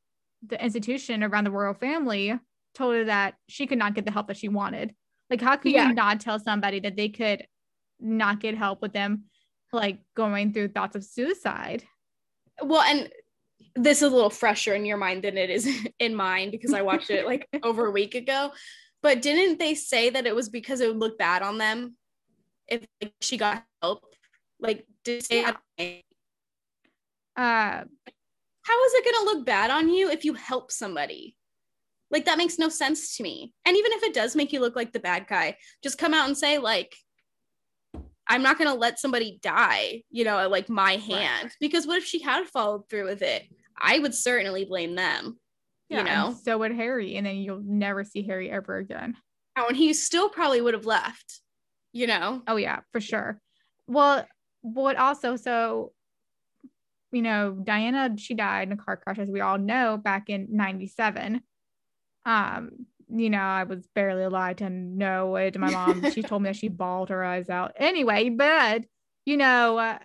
[0.46, 2.38] the institution around the royal family
[2.76, 4.94] told her that she could not get the help that she wanted.
[5.30, 5.90] Like, how could yeah.
[5.90, 7.46] you not tell somebody that they could
[8.00, 9.24] not get help with them
[9.72, 11.84] like going through thoughts of suicide.
[12.62, 13.10] Well, and
[13.78, 16.82] this is a little fresher in your mind than it is in mine because I
[16.82, 18.52] watched it like over a week ago.
[19.04, 21.96] But didn't they say that it was because it would look bad on them
[22.68, 24.04] if like, she got help?
[24.60, 25.52] Like, did say yeah.
[27.38, 27.84] uh,
[28.64, 31.38] how is it going to look bad on you if you help somebody?
[32.10, 33.54] Like that makes no sense to me.
[33.66, 36.28] And even if it does make you look like the bad guy, just come out
[36.28, 36.96] and say like,
[38.30, 41.56] I'm not going to let somebody die, you know, at like my hand right.
[41.60, 43.44] because what if she had followed through with it?
[43.80, 45.40] I would certainly blame them.
[45.90, 49.16] Yeah, you know, so would Harry, and then you'll never see Harry ever again.
[49.58, 51.40] Oh, and he still probably would have left,
[51.94, 52.42] you know.
[52.48, 53.40] Oh yeah, for sure.
[53.88, 54.28] Well,
[54.62, 55.94] what also so
[57.12, 60.48] you know, Diana, she died in a car crash, as we all know, back in
[60.52, 61.42] 97.
[62.26, 65.58] Um, you know, I was barely alive to know it.
[65.58, 67.72] My mom, she told me that she bawled her eyes out.
[67.78, 68.84] Anyway, but
[69.26, 70.00] you know, uh,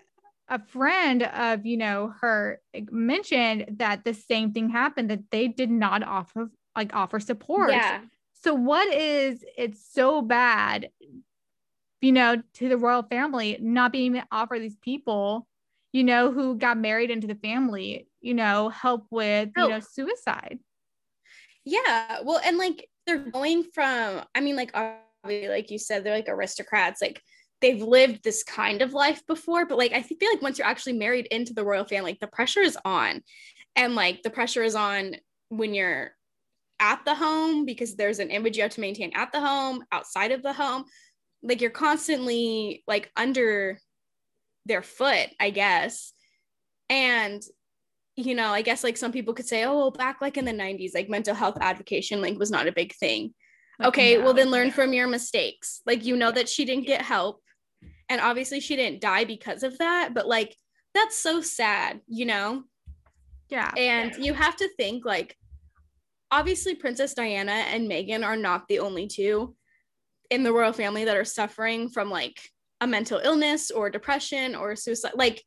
[0.52, 2.60] a friend of you know her
[2.90, 7.70] mentioned that the same thing happened that they did not offer like offer support.
[7.70, 8.02] Yeah.
[8.32, 10.90] So what is it's so bad,
[12.00, 15.48] you know, to the royal family not being able to offer these people,
[15.92, 20.58] you know, who got married into the family, you know, help with you know suicide.
[21.64, 22.18] Yeah.
[22.24, 26.28] Well, and like they're going from i mean like obviously, like you said they're like
[26.28, 27.22] aristocrats like
[27.62, 30.92] they've lived this kind of life before but like i feel like once you're actually
[30.92, 33.22] married into the royal family like the pressure is on.
[33.74, 35.16] And like the pressure is on
[35.48, 36.12] when you're
[36.78, 40.32] at the home because there's an image you have to maintain at the home outside
[40.32, 40.84] of the home.
[41.42, 43.78] Like you're constantly like under
[44.66, 46.12] their foot i guess.
[46.88, 47.42] And
[48.14, 50.52] you know, I guess like some people could say, oh, well, back like in the
[50.52, 53.32] 90s, like mental health advocacy like was not a big thing.
[53.82, 55.80] Okay, well then learn from your mistakes.
[55.86, 57.40] Like you know that she didn't get help
[58.12, 60.56] and obviously she didn't die because of that but like
[60.94, 62.64] that's so sad you know?
[63.48, 65.36] Yeah and you have to think like
[66.30, 69.54] obviously princess diana and meghan are not the only two
[70.30, 72.40] in the royal family that are suffering from like
[72.80, 75.42] a mental illness or depression or suicide like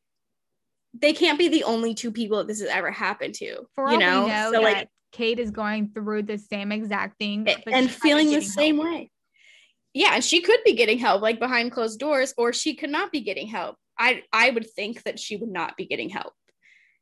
[0.97, 3.97] they can't be the only two people that this has ever happened to for you
[3.97, 8.41] know, know so like kate is going through the same exact thing and feeling the
[8.41, 8.87] same help.
[8.87, 9.11] way
[9.95, 13.11] yeah and she could be getting help like behind closed doors or she could not
[13.11, 13.75] be getting help.
[13.97, 16.33] I i would think that she would not be getting help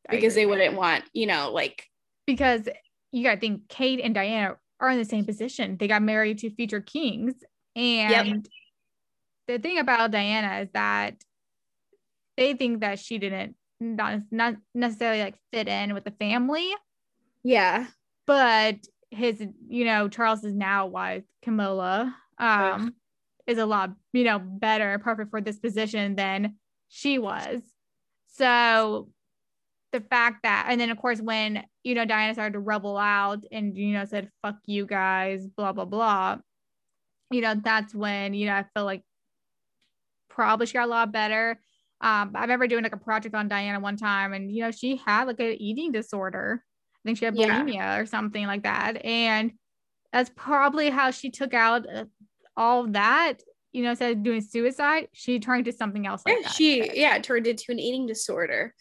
[0.09, 1.85] because they wouldn't want you know like
[2.27, 2.69] because
[3.11, 5.77] you gotta think kate and diana are in the same position.
[5.77, 7.33] They got married to future kings.
[7.75, 8.45] And yep.
[9.47, 11.15] the thing about diana is that
[12.35, 16.69] they think that she didn't not, not necessarily like fit in with the family.
[17.43, 17.87] Yeah.
[18.27, 18.75] But
[19.09, 22.93] his you know charles's now wife camilla um,
[23.47, 26.55] is a lot, you know, better, perfect for this position than
[26.89, 27.61] she was.
[28.27, 29.09] So
[29.91, 33.43] the fact that, and then of course, when, you know, Diana started to rebel out
[33.51, 36.37] and, you know, said, fuck you guys, blah, blah, blah,
[37.31, 39.03] you know, that's when, you know, I feel like
[40.29, 41.59] probably she got a lot better.
[42.01, 44.97] Um, I remember doing like a project on Diana one time and, you know, she
[45.05, 46.63] had like an eating disorder.
[46.63, 47.97] I think she had bulimia yeah.
[47.97, 49.03] or something like that.
[49.05, 49.51] And
[50.11, 52.05] that's probably how she took out uh,
[52.55, 56.47] all that you know instead of doing suicide she turned to something else like yeah,
[56.49, 58.73] she yeah turned into an eating disorder.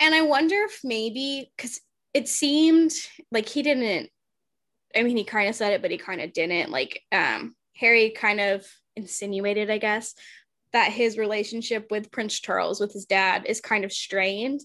[0.00, 1.80] And i wonder if maybe because
[2.14, 2.92] it seemed
[3.32, 4.10] like he didn't
[4.94, 8.10] i mean he kind of said it but he kind of didn't like um harry
[8.10, 8.64] kind of
[8.96, 10.14] insinuated i guess
[10.72, 14.60] that his relationship with prince charles with his dad is kind of strained.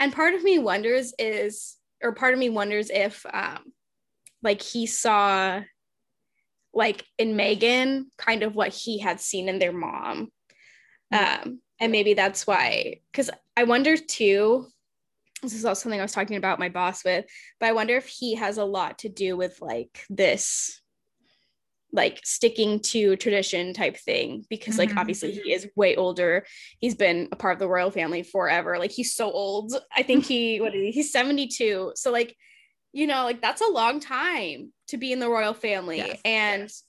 [0.00, 3.72] And part of me wonders is or part of me wonders if um
[4.42, 5.60] like he saw
[6.74, 10.28] like in Meghan, kind of what he had seen in their mom.
[11.12, 11.48] Mm-hmm.
[11.48, 14.66] Um, and maybe that's why, because I wonder too,
[15.42, 17.24] this is also something I was talking about my boss with,
[17.58, 20.82] but I wonder if he has a lot to do with like this
[21.92, 24.98] like sticking to tradition type thing because like mm-hmm.
[24.98, 26.44] obviously he is way older
[26.78, 30.24] he's been a part of the royal family forever like he's so old i think
[30.26, 32.34] he what is he he's 72 so like
[32.92, 35.98] you know, like that's a long time to be in the royal family.
[35.98, 36.82] Yes, and, yes.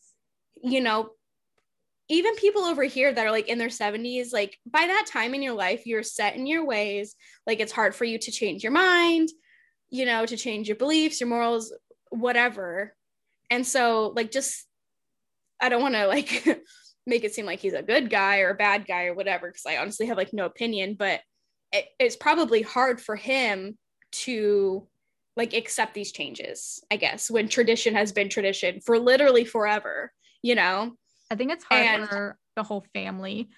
[0.62, 1.12] you know,
[2.10, 5.42] even people over here that are like in their 70s, like by that time in
[5.42, 7.16] your life, you're set in your ways.
[7.48, 9.30] Like it's hard for you to change your mind,
[9.90, 11.74] you know, to change your beliefs, your morals,
[12.10, 12.94] whatever.
[13.50, 14.66] And so, like, just,
[15.62, 16.62] I don't want to like
[17.08, 19.66] make it seem like he's a good guy or a bad guy or whatever, because
[19.66, 21.22] I honestly have like no opinion, but
[21.72, 23.78] it, it's probably hard for him
[24.12, 24.88] to
[25.36, 30.12] like accept these changes i guess when tradition has been tradition for literally forever
[30.44, 30.92] you know?
[31.32, 33.50] I think it's hard and, for the whole family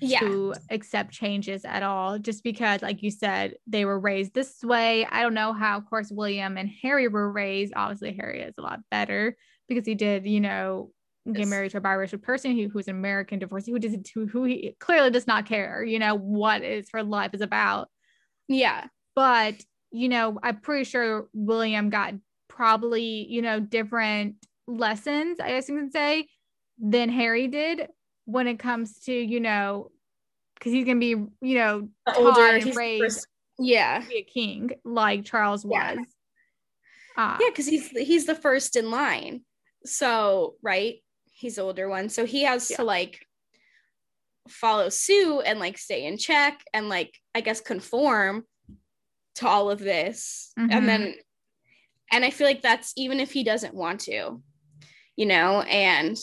[0.00, 0.18] yeah.
[0.20, 5.06] to accept changes at all just because like you said they were raised this way.
[5.06, 7.74] I don't know how of course william and harry were raised.
[7.76, 9.36] Obviously harry is a lot better
[9.68, 10.90] because he did you know
[11.30, 14.44] get married to a biracial person who, who's an american divorcee who does who, who
[14.44, 17.88] he clearly does not care you know what is her life is about.
[18.48, 18.86] Yeah.
[19.14, 22.14] But you know, I'm pretty sure William got
[22.48, 26.28] probably, you know, different lessons, I guess you can say,
[26.78, 27.88] than Harry did
[28.24, 29.90] when it comes to, you know,
[30.54, 33.26] because he's gonna be, you know, older and raised, first,
[33.58, 35.94] yeah, be a king like Charles yeah.
[35.94, 36.06] was.
[37.16, 39.42] Uh, yeah, because he's he's the first in line.
[39.84, 40.96] So right,
[41.32, 42.76] he's the older one, so he has yeah.
[42.76, 43.26] to like
[44.48, 48.44] follow suit and like stay in check and like I guess conform
[49.40, 50.70] to all of this mm-hmm.
[50.70, 51.14] and then
[52.12, 54.42] and i feel like that's even if he doesn't want to
[55.16, 56.16] you know and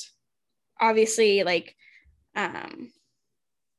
[0.79, 1.75] obviously like
[2.35, 2.91] um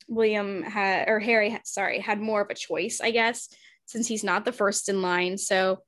[0.08, 3.48] william had or harry sorry had more of a choice i guess
[3.86, 5.78] since he's not the first in line so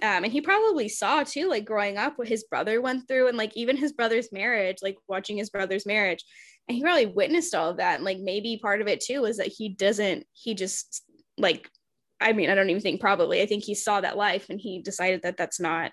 [0.00, 3.36] um, and he probably saw too, like growing up, what his brother went through, and
[3.36, 6.24] like even his brother's marriage, like watching his brother's marriage,
[6.68, 7.96] and he probably witnessed all of that.
[7.96, 11.02] And like maybe part of it too is that he doesn't, he just
[11.36, 11.68] like
[12.20, 13.40] I mean, I don't even think probably.
[13.42, 15.92] I think he saw that life and he decided that that's not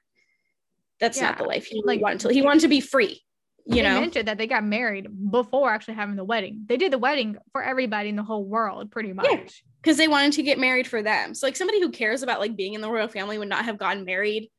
[0.99, 1.29] that's yeah.
[1.29, 2.33] not the life he like, wanted to.
[2.33, 3.21] He wanted to be free.
[3.67, 6.65] You know, mentioned that they got married before actually having the wedding.
[6.67, 9.25] They did the wedding for everybody in the whole world, pretty much.
[9.27, 9.39] Yeah,
[9.81, 11.33] because they wanted to get married for them.
[11.33, 13.79] So, like somebody who cares about like being in the royal family would not have
[13.79, 14.51] gotten married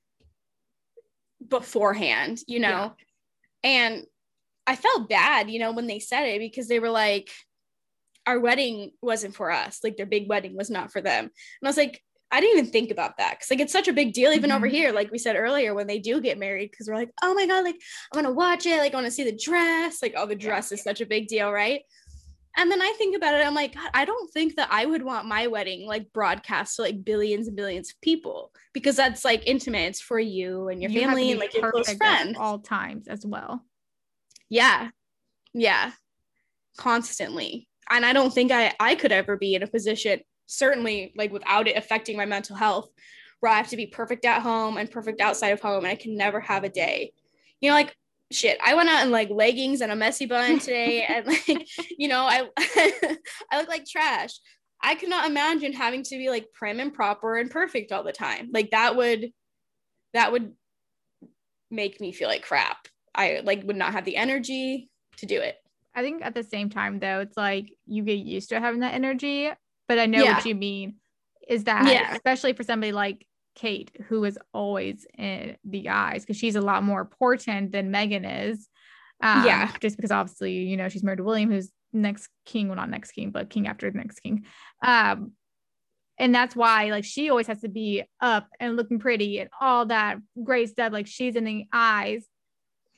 [1.47, 2.41] beforehand.
[2.49, 2.95] You know,
[3.63, 3.71] yeah.
[3.71, 4.07] and
[4.67, 7.31] I felt bad, you know, when they said it because they were like,
[8.27, 9.81] our wedding wasn't for us.
[9.85, 11.25] Like their big wedding was not for them.
[11.25, 13.39] And I was like, I didn't even think about that.
[13.39, 14.57] Because like it's such a big deal even mm-hmm.
[14.57, 17.35] over here like we said earlier when they do get married because we're like oh
[17.35, 17.81] my god like
[18.13, 20.35] I want to watch it like I want to see the dress like oh the
[20.35, 21.83] dress is such a big deal right?
[22.59, 25.05] And then I think about it I'm like god I don't think that I would
[25.05, 29.45] want my wedding like broadcast to like billions and billions of people because that's like
[29.47, 29.91] intimate.
[29.91, 32.37] It's for you and your you family and like your close friends.
[32.39, 33.65] all times as well.
[34.49, 34.91] Yeah.
[35.55, 35.93] Yeah.
[36.77, 41.33] Constantly and I don't think I I could ever be in a position certainly like
[41.33, 42.89] without it affecting my mental health
[43.41, 45.97] where I have to be perfect at home and perfect outside of home and I
[45.97, 47.13] can never have a day.
[47.61, 47.95] You know, like
[48.33, 51.69] shit, I went out in like leggings and a messy bun today and like,
[51.99, 52.49] you know, I
[53.51, 54.39] I look like trash.
[54.83, 58.13] I could not imagine having to be like prim and proper and perfect all the
[58.13, 58.51] time.
[58.53, 59.33] Like that would
[60.13, 60.53] that would
[61.71, 62.89] make me feel like crap.
[63.15, 65.57] I like would not have the energy to do it.
[65.97, 68.95] I think at the same time though, it's like you get used to having that
[68.95, 69.51] energy
[69.89, 70.35] but I know yeah.
[70.35, 70.97] what you mean.
[71.49, 72.15] Is that yeah.
[72.15, 76.83] especially for somebody like Kate, who is always in the eyes because she's a lot
[76.83, 78.69] more important than Meghan is.
[79.23, 79.71] Um, yeah.
[79.81, 83.13] Just because obviously, you know, she's married to William, who's next king, well, not next
[83.13, 84.45] king, but king after the next king.
[84.85, 85.33] Um,
[86.19, 89.87] and that's why like she always has to be up and looking pretty and all
[89.87, 90.93] that great stuff.
[90.93, 92.27] Like she's in the eyes.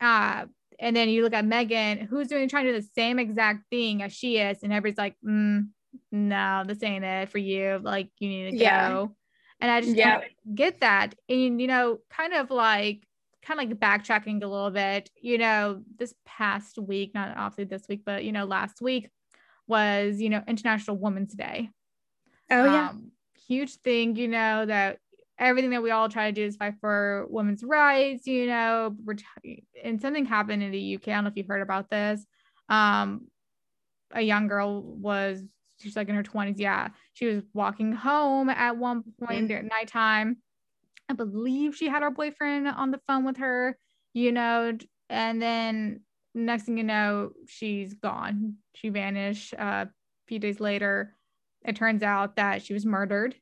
[0.00, 0.46] Uh,
[0.78, 4.02] and then you look at Meghan, who's doing trying to do the same exact thing
[4.02, 5.68] as she is, and everybody's like, mm,
[6.12, 7.80] no, this ain't it for you.
[7.82, 8.88] Like you need to yeah.
[8.88, 9.16] go.
[9.60, 10.20] And I just yeah.
[10.54, 11.14] get that.
[11.28, 13.06] And you know, kind of like
[13.42, 17.88] kind of like backtracking a little bit, you know, this past week, not obviously this
[17.88, 19.08] week, but you know, last week
[19.66, 21.70] was, you know, International Women's Day.
[22.50, 22.90] Oh yeah.
[22.90, 23.12] Um,
[23.46, 24.98] huge thing, you know, that
[25.38, 28.96] everything that we all try to do is fight for women's rights, you know,
[29.82, 31.08] and something happened in the UK.
[31.08, 32.24] I don't know if you heard about this.
[32.68, 33.28] Um,
[34.12, 35.42] a young girl was
[35.80, 36.54] she's like in her 20s.
[36.58, 36.88] Yeah.
[37.12, 39.56] She was walking home at one point mm-hmm.
[39.56, 40.38] at nighttime.
[41.08, 43.78] I believe she had her boyfriend on the phone with her,
[44.12, 44.76] you know,
[45.08, 46.00] and then
[46.34, 48.56] next thing you know, she's gone.
[48.74, 49.54] She vanished.
[49.54, 51.16] Uh, a few days later,
[51.64, 53.34] it turns out that she was murdered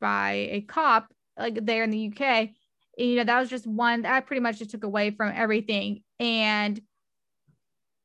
[0.00, 2.50] by a cop, like there in the UK.
[2.98, 6.02] And, you know, that was just one that pretty much just took away from everything.
[6.20, 6.80] And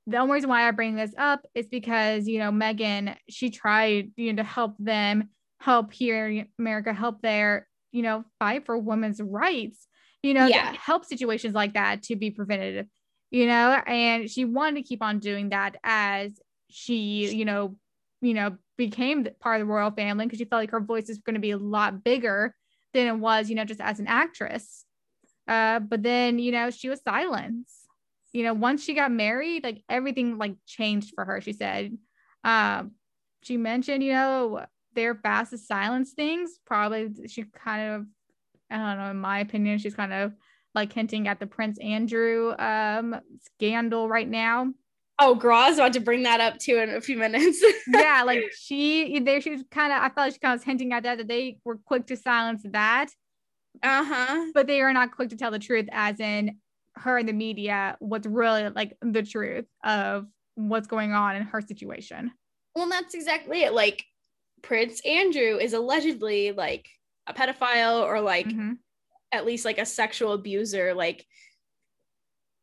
[0.08, 4.12] the only reason why I bring this up is because, you know, Meghan, she tried,
[4.16, 8.78] you know, to help them, help here in America, help there, you know, fight for
[8.78, 9.88] women's rights,
[10.24, 10.74] you know, yeah.
[10.74, 12.88] help situations like that to be prevented,
[13.30, 16.40] you know, and she wanted to keep on doing that as
[16.70, 17.76] she, you know,
[18.22, 21.20] you know, became part of the royal family because she felt like her voice is
[21.20, 22.56] going to be a lot bigger
[22.94, 24.86] than it was, you know, just as an actress.
[25.48, 27.90] Uh, but then, you know, she was silenced
[28.32, 31.42] you know, once she got married, like everything like changed for her.
[31.42, 31.98] She said,
[32.44, 32.92] um,
[33.42, 36.60] she mentioned, you know, their fast to silence things.
[36.66, 38.06] Probably she kind of,
[38.70, 40.34] I don't know, in my opinion, she's kind of
[40.76, 43.20] like hinting at the Prince Andrew um
[43.56, 44.72] scandal right now.
[45.22, 47.64] Oh, Graz about to bring that up too in a few minutes.
[47.88, 50.66] yeah, like she there she was kind of I felt like she kind of was
[50.66, 53.10] hinting at that that they were quick to silence that.
[53.84, 54.52] Uh-huh.
[54.54, 56.58] But they are not quick to tell the truth, as in
[56.96, 61.62] her and the media what's really like the truth of what's going on in her
[61.62, 62.32] situation.
[62.76, 63.74] Well, that's exactly it.
[63.74, 64.06] Like
[64.62, 66.88] Prince Andrew is allegedly like
[67.28, 68.74] a pedophile or like mm-hmm.
[69.32, 70.94] at least like a sexual abuser.
[70.94, 71.26] Like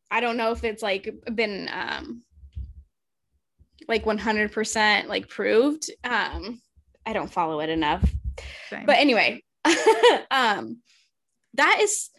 [0.09, 2.23] I don't know if it's like been um
[3.87, 5.89] like 100% like proved.
[6.03, 6.61] Um
[7.05, 8.09] I don't follow it enough.
[8.69, 8.85] Same.
[8.85, 9.43] But anyway,
[10.31, 10.81] um
[11.53, 12.09] that is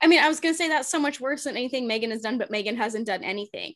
[0.00, 2.38] I mean, I was gonna say that's so much worse than anything Meghan has done,
[2.38, 3.74] but Meghan hasn't done anything.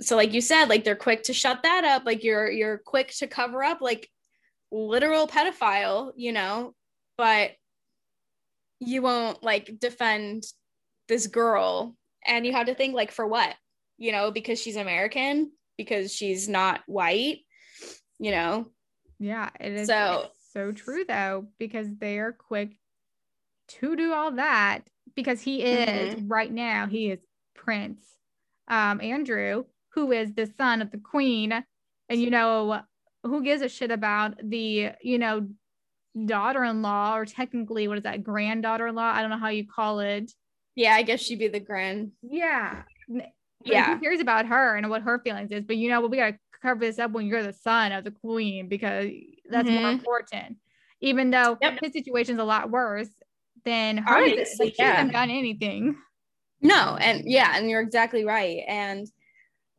[0.00, 2.04] So, like you said, like they're quick to shut that up.
[2.06, 4.08] Like you're you're quick to cover up like
[4.70, 6.74] literal pedophile, you know,
[7.16, 7.52] but
[8.80, 10.44] you won't like defend
[11.08, 11.96] this girl.
[12.26, 13.54] And you have to think like for what?
[13.96, 17.38] You know, because she's American, because she's not white,
[18.18, 18.66] you know.
[19.18, 22.76] Yeah, it is so so true though, because they are quick
[23.68, 24.80] to do all that
[25.14, 26.28] because he is mm-hmm.
[26.28, 27.18] right now he is
[27.54, 28.00] prince
[28.68, 31.64] um andrew who is the son of the queen
[32.08, 32.80] and you know
[33.24, 35.46] who gives a shit about the you know
[36.26, 40.32] daughter-in-law or technically what is that granddaughter-in-law i don't know how you call it
[40.74, 42.82] yeah i guess she'd be the grand yeah
[43.64, 46.38] yeah who cares about her and what her feelings is but you know we gotta
[46.62, 49.10] cover this up when you're the son of the queen because
[49.50, 49.82] that's mm-hmm.
[49.82, 50.56] more important
[51.00, 51.78] even though yep.
[51.80, 53.08] his situation's a lot worse
[53.64, 54.26] than her
[54.58, 54.94] like, yeah.
[54.94, 55.96] hasn't done anything.
[56.60, 58.62] No, and yeah, and you're exactly right.
[58.66, 59.06] And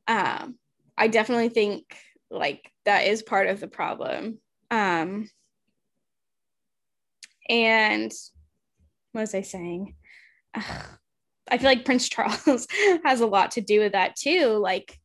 [0.08, 0.56] um,
[0.98, 1.84] I definitely think
[2.30, 4.40] like that is part of the problem.
[4.72, 5.30] Um,
[7.50, 8.12] And
[9.12, 9.96] what was I saying?
[10.54, 10.86] Ugh,
[11.50, 12.68] I feel like Prince Charles
[13.04, 14.58] has a lot to do with that too.
[14.58, 14.98] Like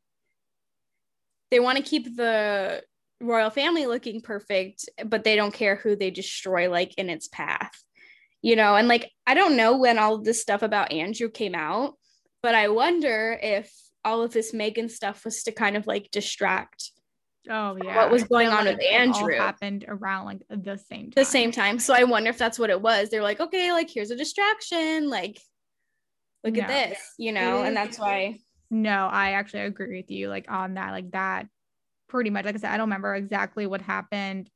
[1.51, 2.83] they want to keep the
[3.21, 7.73] royal family looking perfect, but they don't care who they destroy like in its path.
[8.43, 11.95] You know, and like I don't know when all this stuff about Andrew came out,
[12.43, 13.73] but I wonder if
[14.05, 16.91] all of this Meghan stuff was to kind of like distract
[17.49, 17.97] Oh yeah.
[17.97, 21.13] What was going on with Andrew happened around like the same time.
[21.15, 21.79] The same time.
[21.79, 23.11] So I wonder if that's what it was.
[23.11, 25.11] They're like, okay, like here's a distraction.
[25.11, 25.39] Like,
[26.45, 26.63] look no.
[26.63, 28.39] at this, you know, and that's why.
[28.71, 30.29] No, I actually agree with you.
[30.29, 31.49] Like on that, like that,
[32.09, 32.45] pretty much.
[32.45, 34.51] Like I said, I don't remember exactly what happened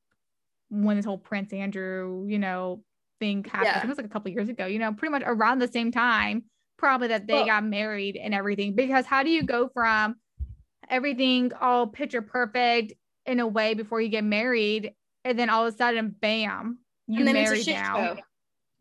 [0.70, 2.82] when this whole Prince Andrew, you know,
[3.20, 3.72] thing happened.
[3.74, 3.82] Yeah.
[3.82, 4.66] it was like a couple years ago.
[4.66, 6.44] You know, pretty much around the same time,
[6.76, 8.74] probably that they well, got married and everything.
[8.74, 10.16] Because how do you go from
[10.88, 12.92] everything all picture perfect
[13.26, 17.24] in a way before you get married, and then all of a sudden, bam, you
[17.24, 18.16] married now.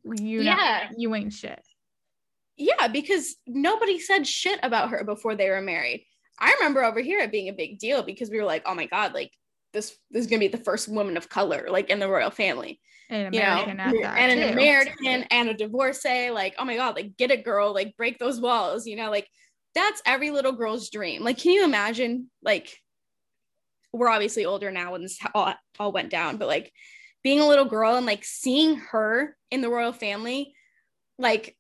[0.03, 1.66] You yeah, you ain't shit.
[2.57, 6.05] Yeah, because nobody said shit about her before they were married.
[6.39, 8.85] I remember over here it being a big deal because we were like, oh my
[8.85, 9.31] god, like
[9.73, 12.79] this, this is gonna be the first woman of color like in the royal family.
[13.09, 17.15] An American you know, and an American and a divorcee, like, oh my god, like
[17.15, 19.27] get a girl, like break those walls, you know, like
[19.75, 21.23] that's every little girl's dream.
[21.23, 22.29] Like, can you imagine?
[22.41, 22.75] Like,
[23.93, 26.71] we're obviously older now when this all, all went down, but like
[27.23, 30.53] being a little girl and like seeing her in the royal family,
[31.19, 31.56] like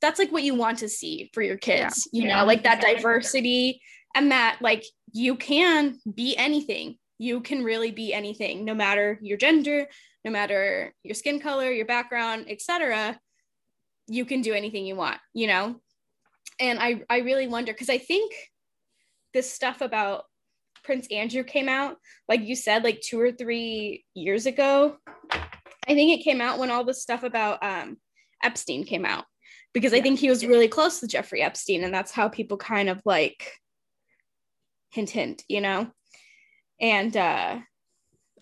[0.00, 2.22] that's like what you want to see for your kids, yeah.
[2.22, 3.80] you know, like that diversity
[4.14, 6.96] and that like you can be anything.
[7.18, 9.86] You can really be anything, no matter your gender,
[10.24, 13.20] no matter your skin color, your background, etc.
[14.08, 15.76] You can do anything you want, you know?
[16.60, 18.32] and I I really wonder because I think
[19.32, 20.24] this stuff about
[20.84, 21.96] Prince Andrew came out,
[22.28, 24.96] like you said, like two or three years ago.
[25.32, 27.96] I think it came out when all the stuff about um,
[28.42, 29.24] Epstein came out
[29.72, 32.88] because I think he was really close to Jeffrey Epstein, and that's how people kind
[32.88, 33.52] of like
[34.90, 35.90] hint hint, you know.
[36.80, 37.58] And uh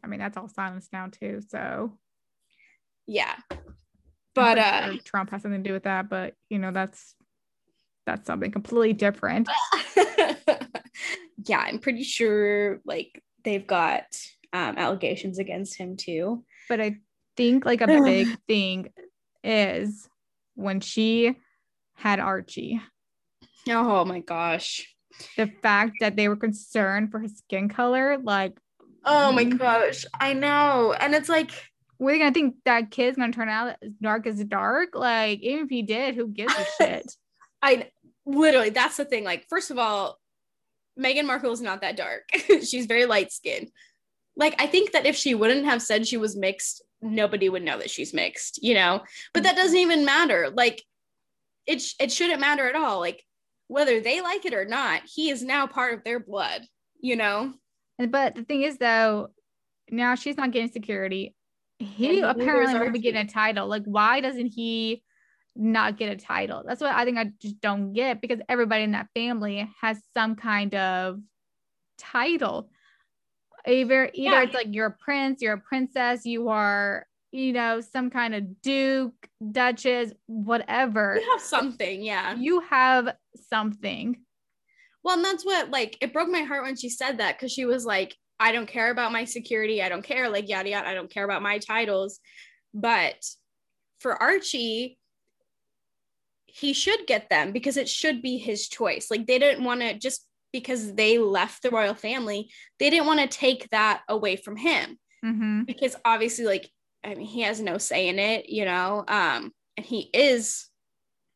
[0.02, 1.98] I mean that's all silenced now too, so
[3.06, 3.34] yeah.
[4.34, 7.14] But uh sure Trump has something to do with that, but you know that's
[8.06, 9.48] that's something completely different.
[11.44, 14.04] yeah, I'm pretty sure like they've got
[14.52, 16.42] um, allegations against him too.
[16.70, 16.96] But I
[17.36, 18.88] think like a big thing
[19.44, 20.08] is
[20.58, 21.36] when she
[21.94, 22.80] had Archie.
[23.68, 24.94] Oh my gosh.
[25.36, 28.58] The fact that they were concerned for his skin color, like,
[29.04, 29.58] oh my mm.
[29.58, 30.94] gosh, I know.
[30.98, 31.50] And it's like,
[31.98, 34.94] we're gonna think that kid's gonna turn out as dark as dark.
[34.94, 37.12] Like, even if he did, who gives a shit?
[37.62, 37.90] I
[38.28, 40.18] literally that's the thing like first of all
[41.00, 42.28] Meghan Markle is not that dark
[42.62, 43.70] she's very light skinned
[44.36, 47.78] like I think that if she wouldn't have said she was mixed nobody would know
[47.78, 49.00] that she's mixed you know?
[49.34, 49.90] But that doesn't mm-hmm.
[49.90, 50.50] even matter.
[50.50, 50.82] Like
[51.66, 53.00] it sh- it shouldn't matter at all.
[53.00, 53.24] Like
[53.68, 56.62] whether they like it or not he is now part of their blood
[57.00, 57.52] you know?
[57.98, 59.28] But the thing is though
[59.90, 61.34] now she's not getting security.
[61.80, 63.68] He, apparently be getting a title.
[63.68, 65.02] Like why doesn't he
[65.58, 66.62] not get a title.
[66.64, 70.36] That's what I think I just don't get because everybody in that family has some
[70.36, 71.18] kind of
[71.98, 72.70] title.
[73.68, 74.42] Either either yeah.
[74.42, 78.62] it's like you're a prince, you're a princess, you are, you know, some kind of
[78.62, 81.18] duke, duchess, whatever.
[81.20, 82.34] You have something, yeah.
[82.34, 83.14] You have
[83.50, 84.16] something.
[85.04, 87.66] Well, and that's what like it broke my heart when she said that because she
[87.66, 90.94] was like, I don't care about my security, I don't care, like yada yada, I
[90.94, 92.20] don't care about my titles.
[92.72, 93.22] But
[94.00, 94.98] for Archie,
[96.46, 99.08] he should get them because it should be his choice.
[99.10, 103.20] Like they didn't want to just because they left the royal family, they didn't want
[103.20, 104.98] to take that away from him.
[105.24, 105.62] Mm-hmm.
[105.64, 106.70] Because obviously, like,
[107.04, 110.66] I mean, he has no say in it, you know, um, and he is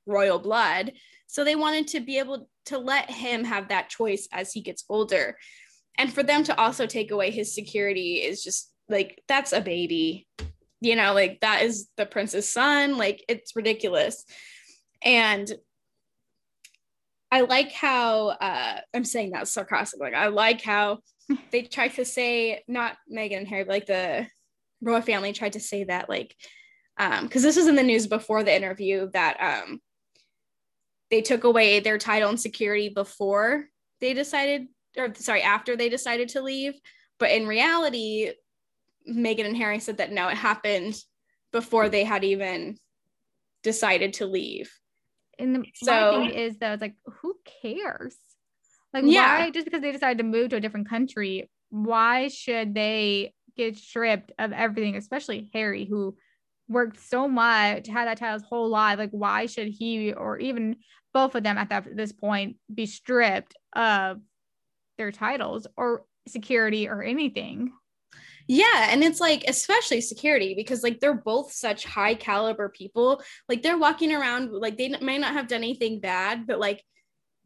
[0.06, 0.92] royal blood.
[1.26, 4.84] So they wanted to be able to let him have that choice as he gets
[4.88, 5.36] older.
[5.98, 10.26] And for them to also take away his security is just like, that's a baby,
[10.80, 12.98] you know, like that is the prince's son.
[12.98, 14.24] Like, it's ridiculous.
[15.04, 15.50] And
[17.33, 20.12] I like how uh, I'm saying that sarcastically.
[20.12, 20.99] I like how
[21.51, 24.26] they tried to say not Meghan and Harry, but like the
[24.83, 26.37] royal family tried to say that like
[26.99, 29.80] um because this was in the news before the interview that um
[31.11, 33.66] they took away their title and security before
[34.01, 34.66] they decided
[34.99, 36.74] or sorry after they decided to leave
[37.18, 38.33] but in reality
[39.09, 41.01] Meghan and Harry said that no it happened
[41.53, 42.76] before they had even
[43.62, 44.70] decided to leave
[45.43, 48.16] and the so, thing is though, it's like, who cares?
[48.95, 49.40] Like, yeah.
[49.40, 53.76] why just because they decided to move to a different country, why should they get
[53.76, 56.16] stripped of everything, especially Harry, who
[56.68, 58.99] worked so much, had that title his whole life.
[58.99, 60.76] Like, why should he or even
[61.12, 64.20] both of them at that this point be stripped of
[64.99, 67.72] their titles or security or anything?
[68.49, 73.22] Yeah, and it's like especially security because like they're both such high caliber people.
[73.49, 76.82] Like they're walking around like they may not have done anything bad, but like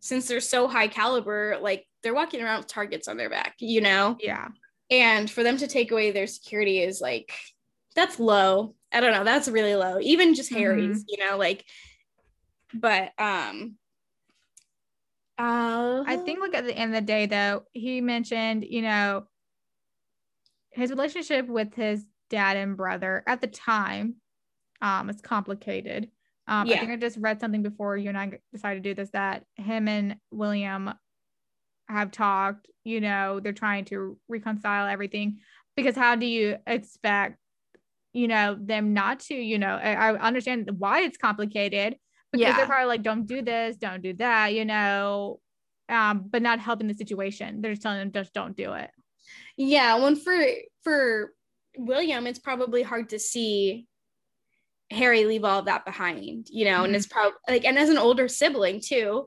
[0.01, 3.81] since they're so high caliber, like they're walking around with targets on their back, you
[3.81, 4.17] know?
[4.21, 4.49] Yeah.
[4.91, 7.33] And for them to take away their security is like
[7.95, 8.75] that's low.
[8.93, 9.99] I don't know, that's really low.
[10.01, 10.61] Even just mm-hmm.
[10.61, 11.65] Harry's, you know, like
[12.73, 13.77] but um
[15.39, 19.27] uh, I think like at the end of the day though, he mentioned, you know,
[20.77, 24.17] his relationship with his dad and brother at the time
[24.83, 26.11] um is complicated.
[26.49, 26.77] Um, yeah.
[26.77, 29.45] I think I just read something before you and I decided to do this that
[29.57, 30.93] him and William
[31.89, 35.39] have talked, you know, they're trying to reconcile everything
[35.77, 37.39] because how do you expect,
[38.13, 41.97] you know, them not to, you know, I, I understand why it's complicated
[42.33, 42.57] because yeah.
[42.57, 45.41] they're probably like, don't do this, don't do that, you know,
[45.89, 47.61] um, but not helping the situation.
[47.61, 48.91] They're just telling them just don't do it.
[49.57, 50.37] Yeah, when for
[50.83, 51.33] for
[51.77, 53.87] William, it's probably hard to see
[54.91, 56.85] Harry leave all of that behind, you know, mm-hmm.
[56.87, 59.27] and it's probably like, and as an older sibling too,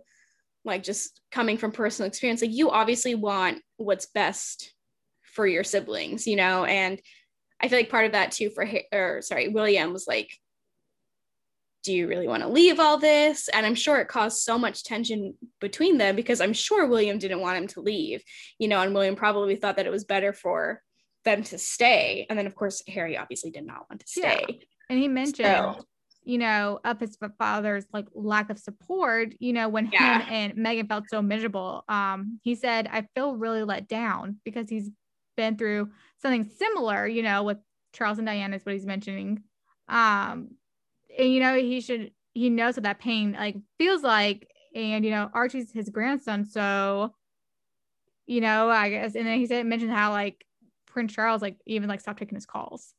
[0.64, 4.74] like just coming from personal experience, like you obviously want what's best
[5.24, 7.02] for your siblings, you know, and
[7.62, 10.30] I feel like part of that too for, or sorry, William was like,
[11.90, 13.50] do you really want to leave all this?
[13.50, 17.40] And I'm sure it caused so much tension between them because I'm sure William didn't
[17.40, 18.22] want him to leave,
[18.60, 20.84] you know, and William probably thought that it was better for
[21.26, 22.28] them to stay.
[22.30, 24.46] And then, of course, Harry obviously did not want to stay.
[24.48, 24.56] Yeah.
[24.92, 25.84] And he mentioned, so,
[26.24, 30.22] you know, up his father's like lack of support, you know, when yeah.
[30.22, 31.86] him and Meghan felt so miserable.
[31.90, 34.92] Um, he said, I feel really let down because he's
[35.36, 35.90] been through
[36.22, 37.58] something similar, you know, with
[37.94, 39.42] Charles and Diana is what he's mentioning.
[39.88, 40.50] Um,
[41.20, 44.50] and you know he should he knows what that pain like feels like.
[44.76, 47.16] And you know archie's his grandson so
[48.28, 50.46] you know i guess and then he said mentioned how like
[50.86, 52.94] prince charles like even like stopped taking his calls.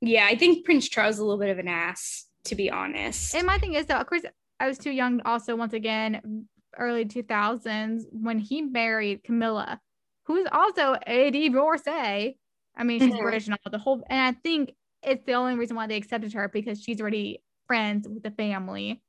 [0.00, 3.36] Yeah i think prince charles is a little bit of an ass to be honest.
[3.36, 4.22] And my thing is though of course
[4.58, 9.80] i was too young also once again early 2000s when he married camilla
[10.24, 12.36] who's also a divorcee
[12.76, 13.22] i mean she's mm-hmm.
[13.22, 16.32] british and all the whole and i think it's the only reason why they accepted
[16.32, 17.42] her because she's already
[17.72, 19.00] friends with the family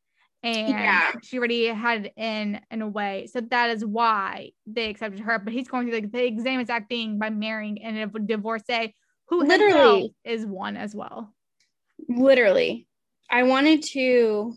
[0.41, 1.11] and yeah.
[1.21, 3.27] she already had it in in a way.
[3.31, 5.39] So that is why they accepted her.
[5.39, 8.93] But he's going through like the same exact thing by marrying and a divorcee
[9.27, 10.13] who literally.
[10.25, 11.33] is one as well.
[12.09, 12.87] Literally.
[13.29, 14.53] I wanted to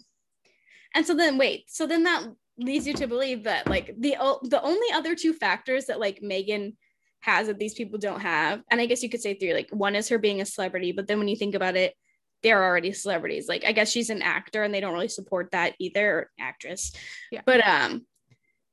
[0.95, 2.27] and so then wait so then that
[2.59, 6.75] leads you to believe that like the the only other two factors that like meghan
[7.21, 9.95] has that these people don't have and i guess you could say three like one
[9.95, 11.95] is her being a celebrity but then when you think about it
[12.43, 13.49] they're already celebrities.
[13.49, 16.93] Like I guess she's an actor and they don't really support that either, actress.
[17.31, 17.43] Yeah.
[17.45, 18.07] But um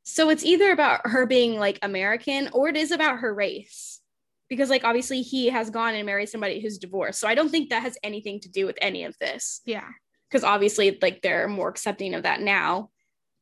[0.03, 4.01] so it's either about her being like American or it is about her race.
[4.49, 7.20] Because like obviously he has gone and married somebody who's divorced.
[7.20, 9.61] So I don't think that has anything to do with any of this.
[9.66, 9.88] Yeah.
[10.30, 12.89] Because obviously like they're more accepting of that now.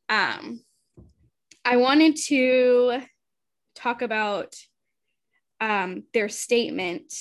[0.08, 0.60] Um
[1.64, 3.00] I wanted to
[3.74, 4.54] talk about
[5.60, 7.12] um their statement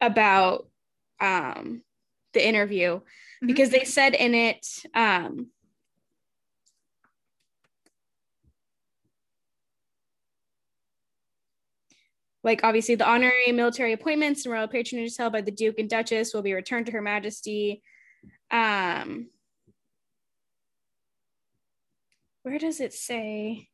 [0.00, 0.66] about
[1.20, 1.82] um,
[2.32, 3.46] the interview mm-hmm.
[3.46, 5.48] because they said in it um,
[12.42, 16.32] like obviously the honorary military appointments and royal patronage held by the duke and duchess
[16.32, 17.82] will be returned to her majesty
[18.50, 19.28] um
[22.42, 23.69] where does it say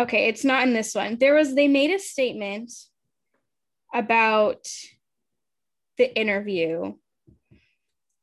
[0.00, 1.16] okay, it's not in this one.
[1.18, 2.72] There was, they made a statement
[3.92, 4.66] about
[5.98, 6.94] the interview.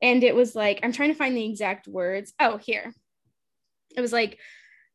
[0.01, 2.33] And it was like, I'm trying to find the exact words.
[2.39, 2.93] Oh, here.
[3.95, 4.39] It was like,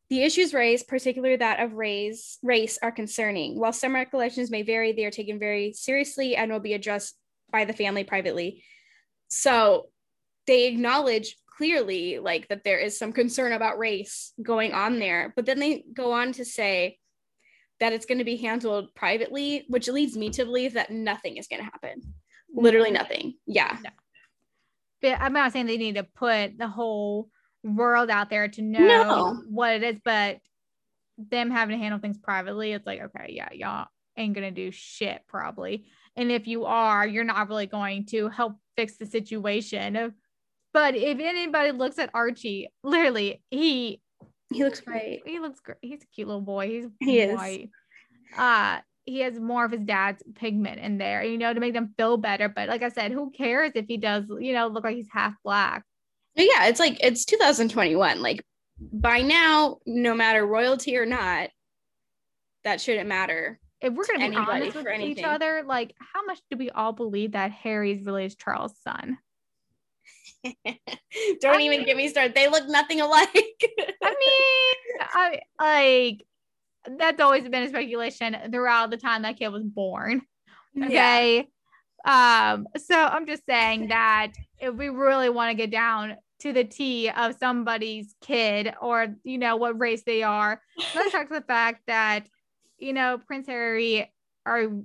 [0.09, 3.59] the issues raised, particularly that of race, race, are concerning.
[3.59, 7.15] While some recollections may vary, they are taken very seriously and will be addressed
[7.51, 8.63] by the family privately.
[9.29, 9.87] So
[10.45, 15.45] they acknowledge clearly like that there is some concern about race going on there but
[15.45, 16.97] then they go on to say
[17.79, 21.47] that it's going to be handled privately which leads me to believe that nothing is
[21.47, 22.01] going to happen.
[22.55, 23.33] Literally nothing.
[23.47, 23.75] Yeah.
[23.83, 23.89] No.
[25.01, 27.29] but i'm not saying they need to put the whole
[27.63, 29.41] world out there to know no.
[29.49, 30.39] what it is but
[31.17, 33.87] them having to handle things privately it's like okay yeah y'all
[34.17, 35.85] ain't gonna do shit probably.
[36.15, 40.13] And if you are you're not really going to help fix the situation
[40.73, 44.01] but if anybody looks at Archie, literally, he
[44.51, 45.21] he looks great.
[45.25, 45.77] He looks great.
[45.81, 46.67] He's a cute little boy.
[46.67, 47.69] He's he white.
[48.31, 48.37] Is.
[48.37, 51.93] Uh he has more of his dad's pigment in there, you know, to make them
[51.97, 52.47] feel better.
[52.47, 55.33] But like I said, who cares if he does, you know, look like he's half
[55.43, 55.83] black?
[56.35, 58.21] Yeah, it's like it's 2021.
[58.21, 58.43] Like
[58.79, 61.49] by now, no matter royalty or not,
[62.63, 63.59] that shouldn't matter.
[63.81, 65.17] If we're gonna be honest with anything.
[65.17, 69.17] each other, like how much do we all believe that Harry's really is Charles' son?
[70.43, 72.35] Don't I even mean, get me started.
[72.35, 73.29] They look nothing alike.
[74.03, 76.25] I mean, I like
[76.97, 80.21] that's always been a speculation throughout the time that kid was born.
[80.81, 81.47] Okay.
[82.05, 82.53] Yeah.
[82.53, 86.65] Um, so I'm just saying that if we really want to get down to the
[86.65, 90.61] T of somebody's kid or you know what race they are,
[90.95, 92.27] let's talk to the fact that
[92.77, 94.11] you know Prince Harry
[94.45, 94.81] or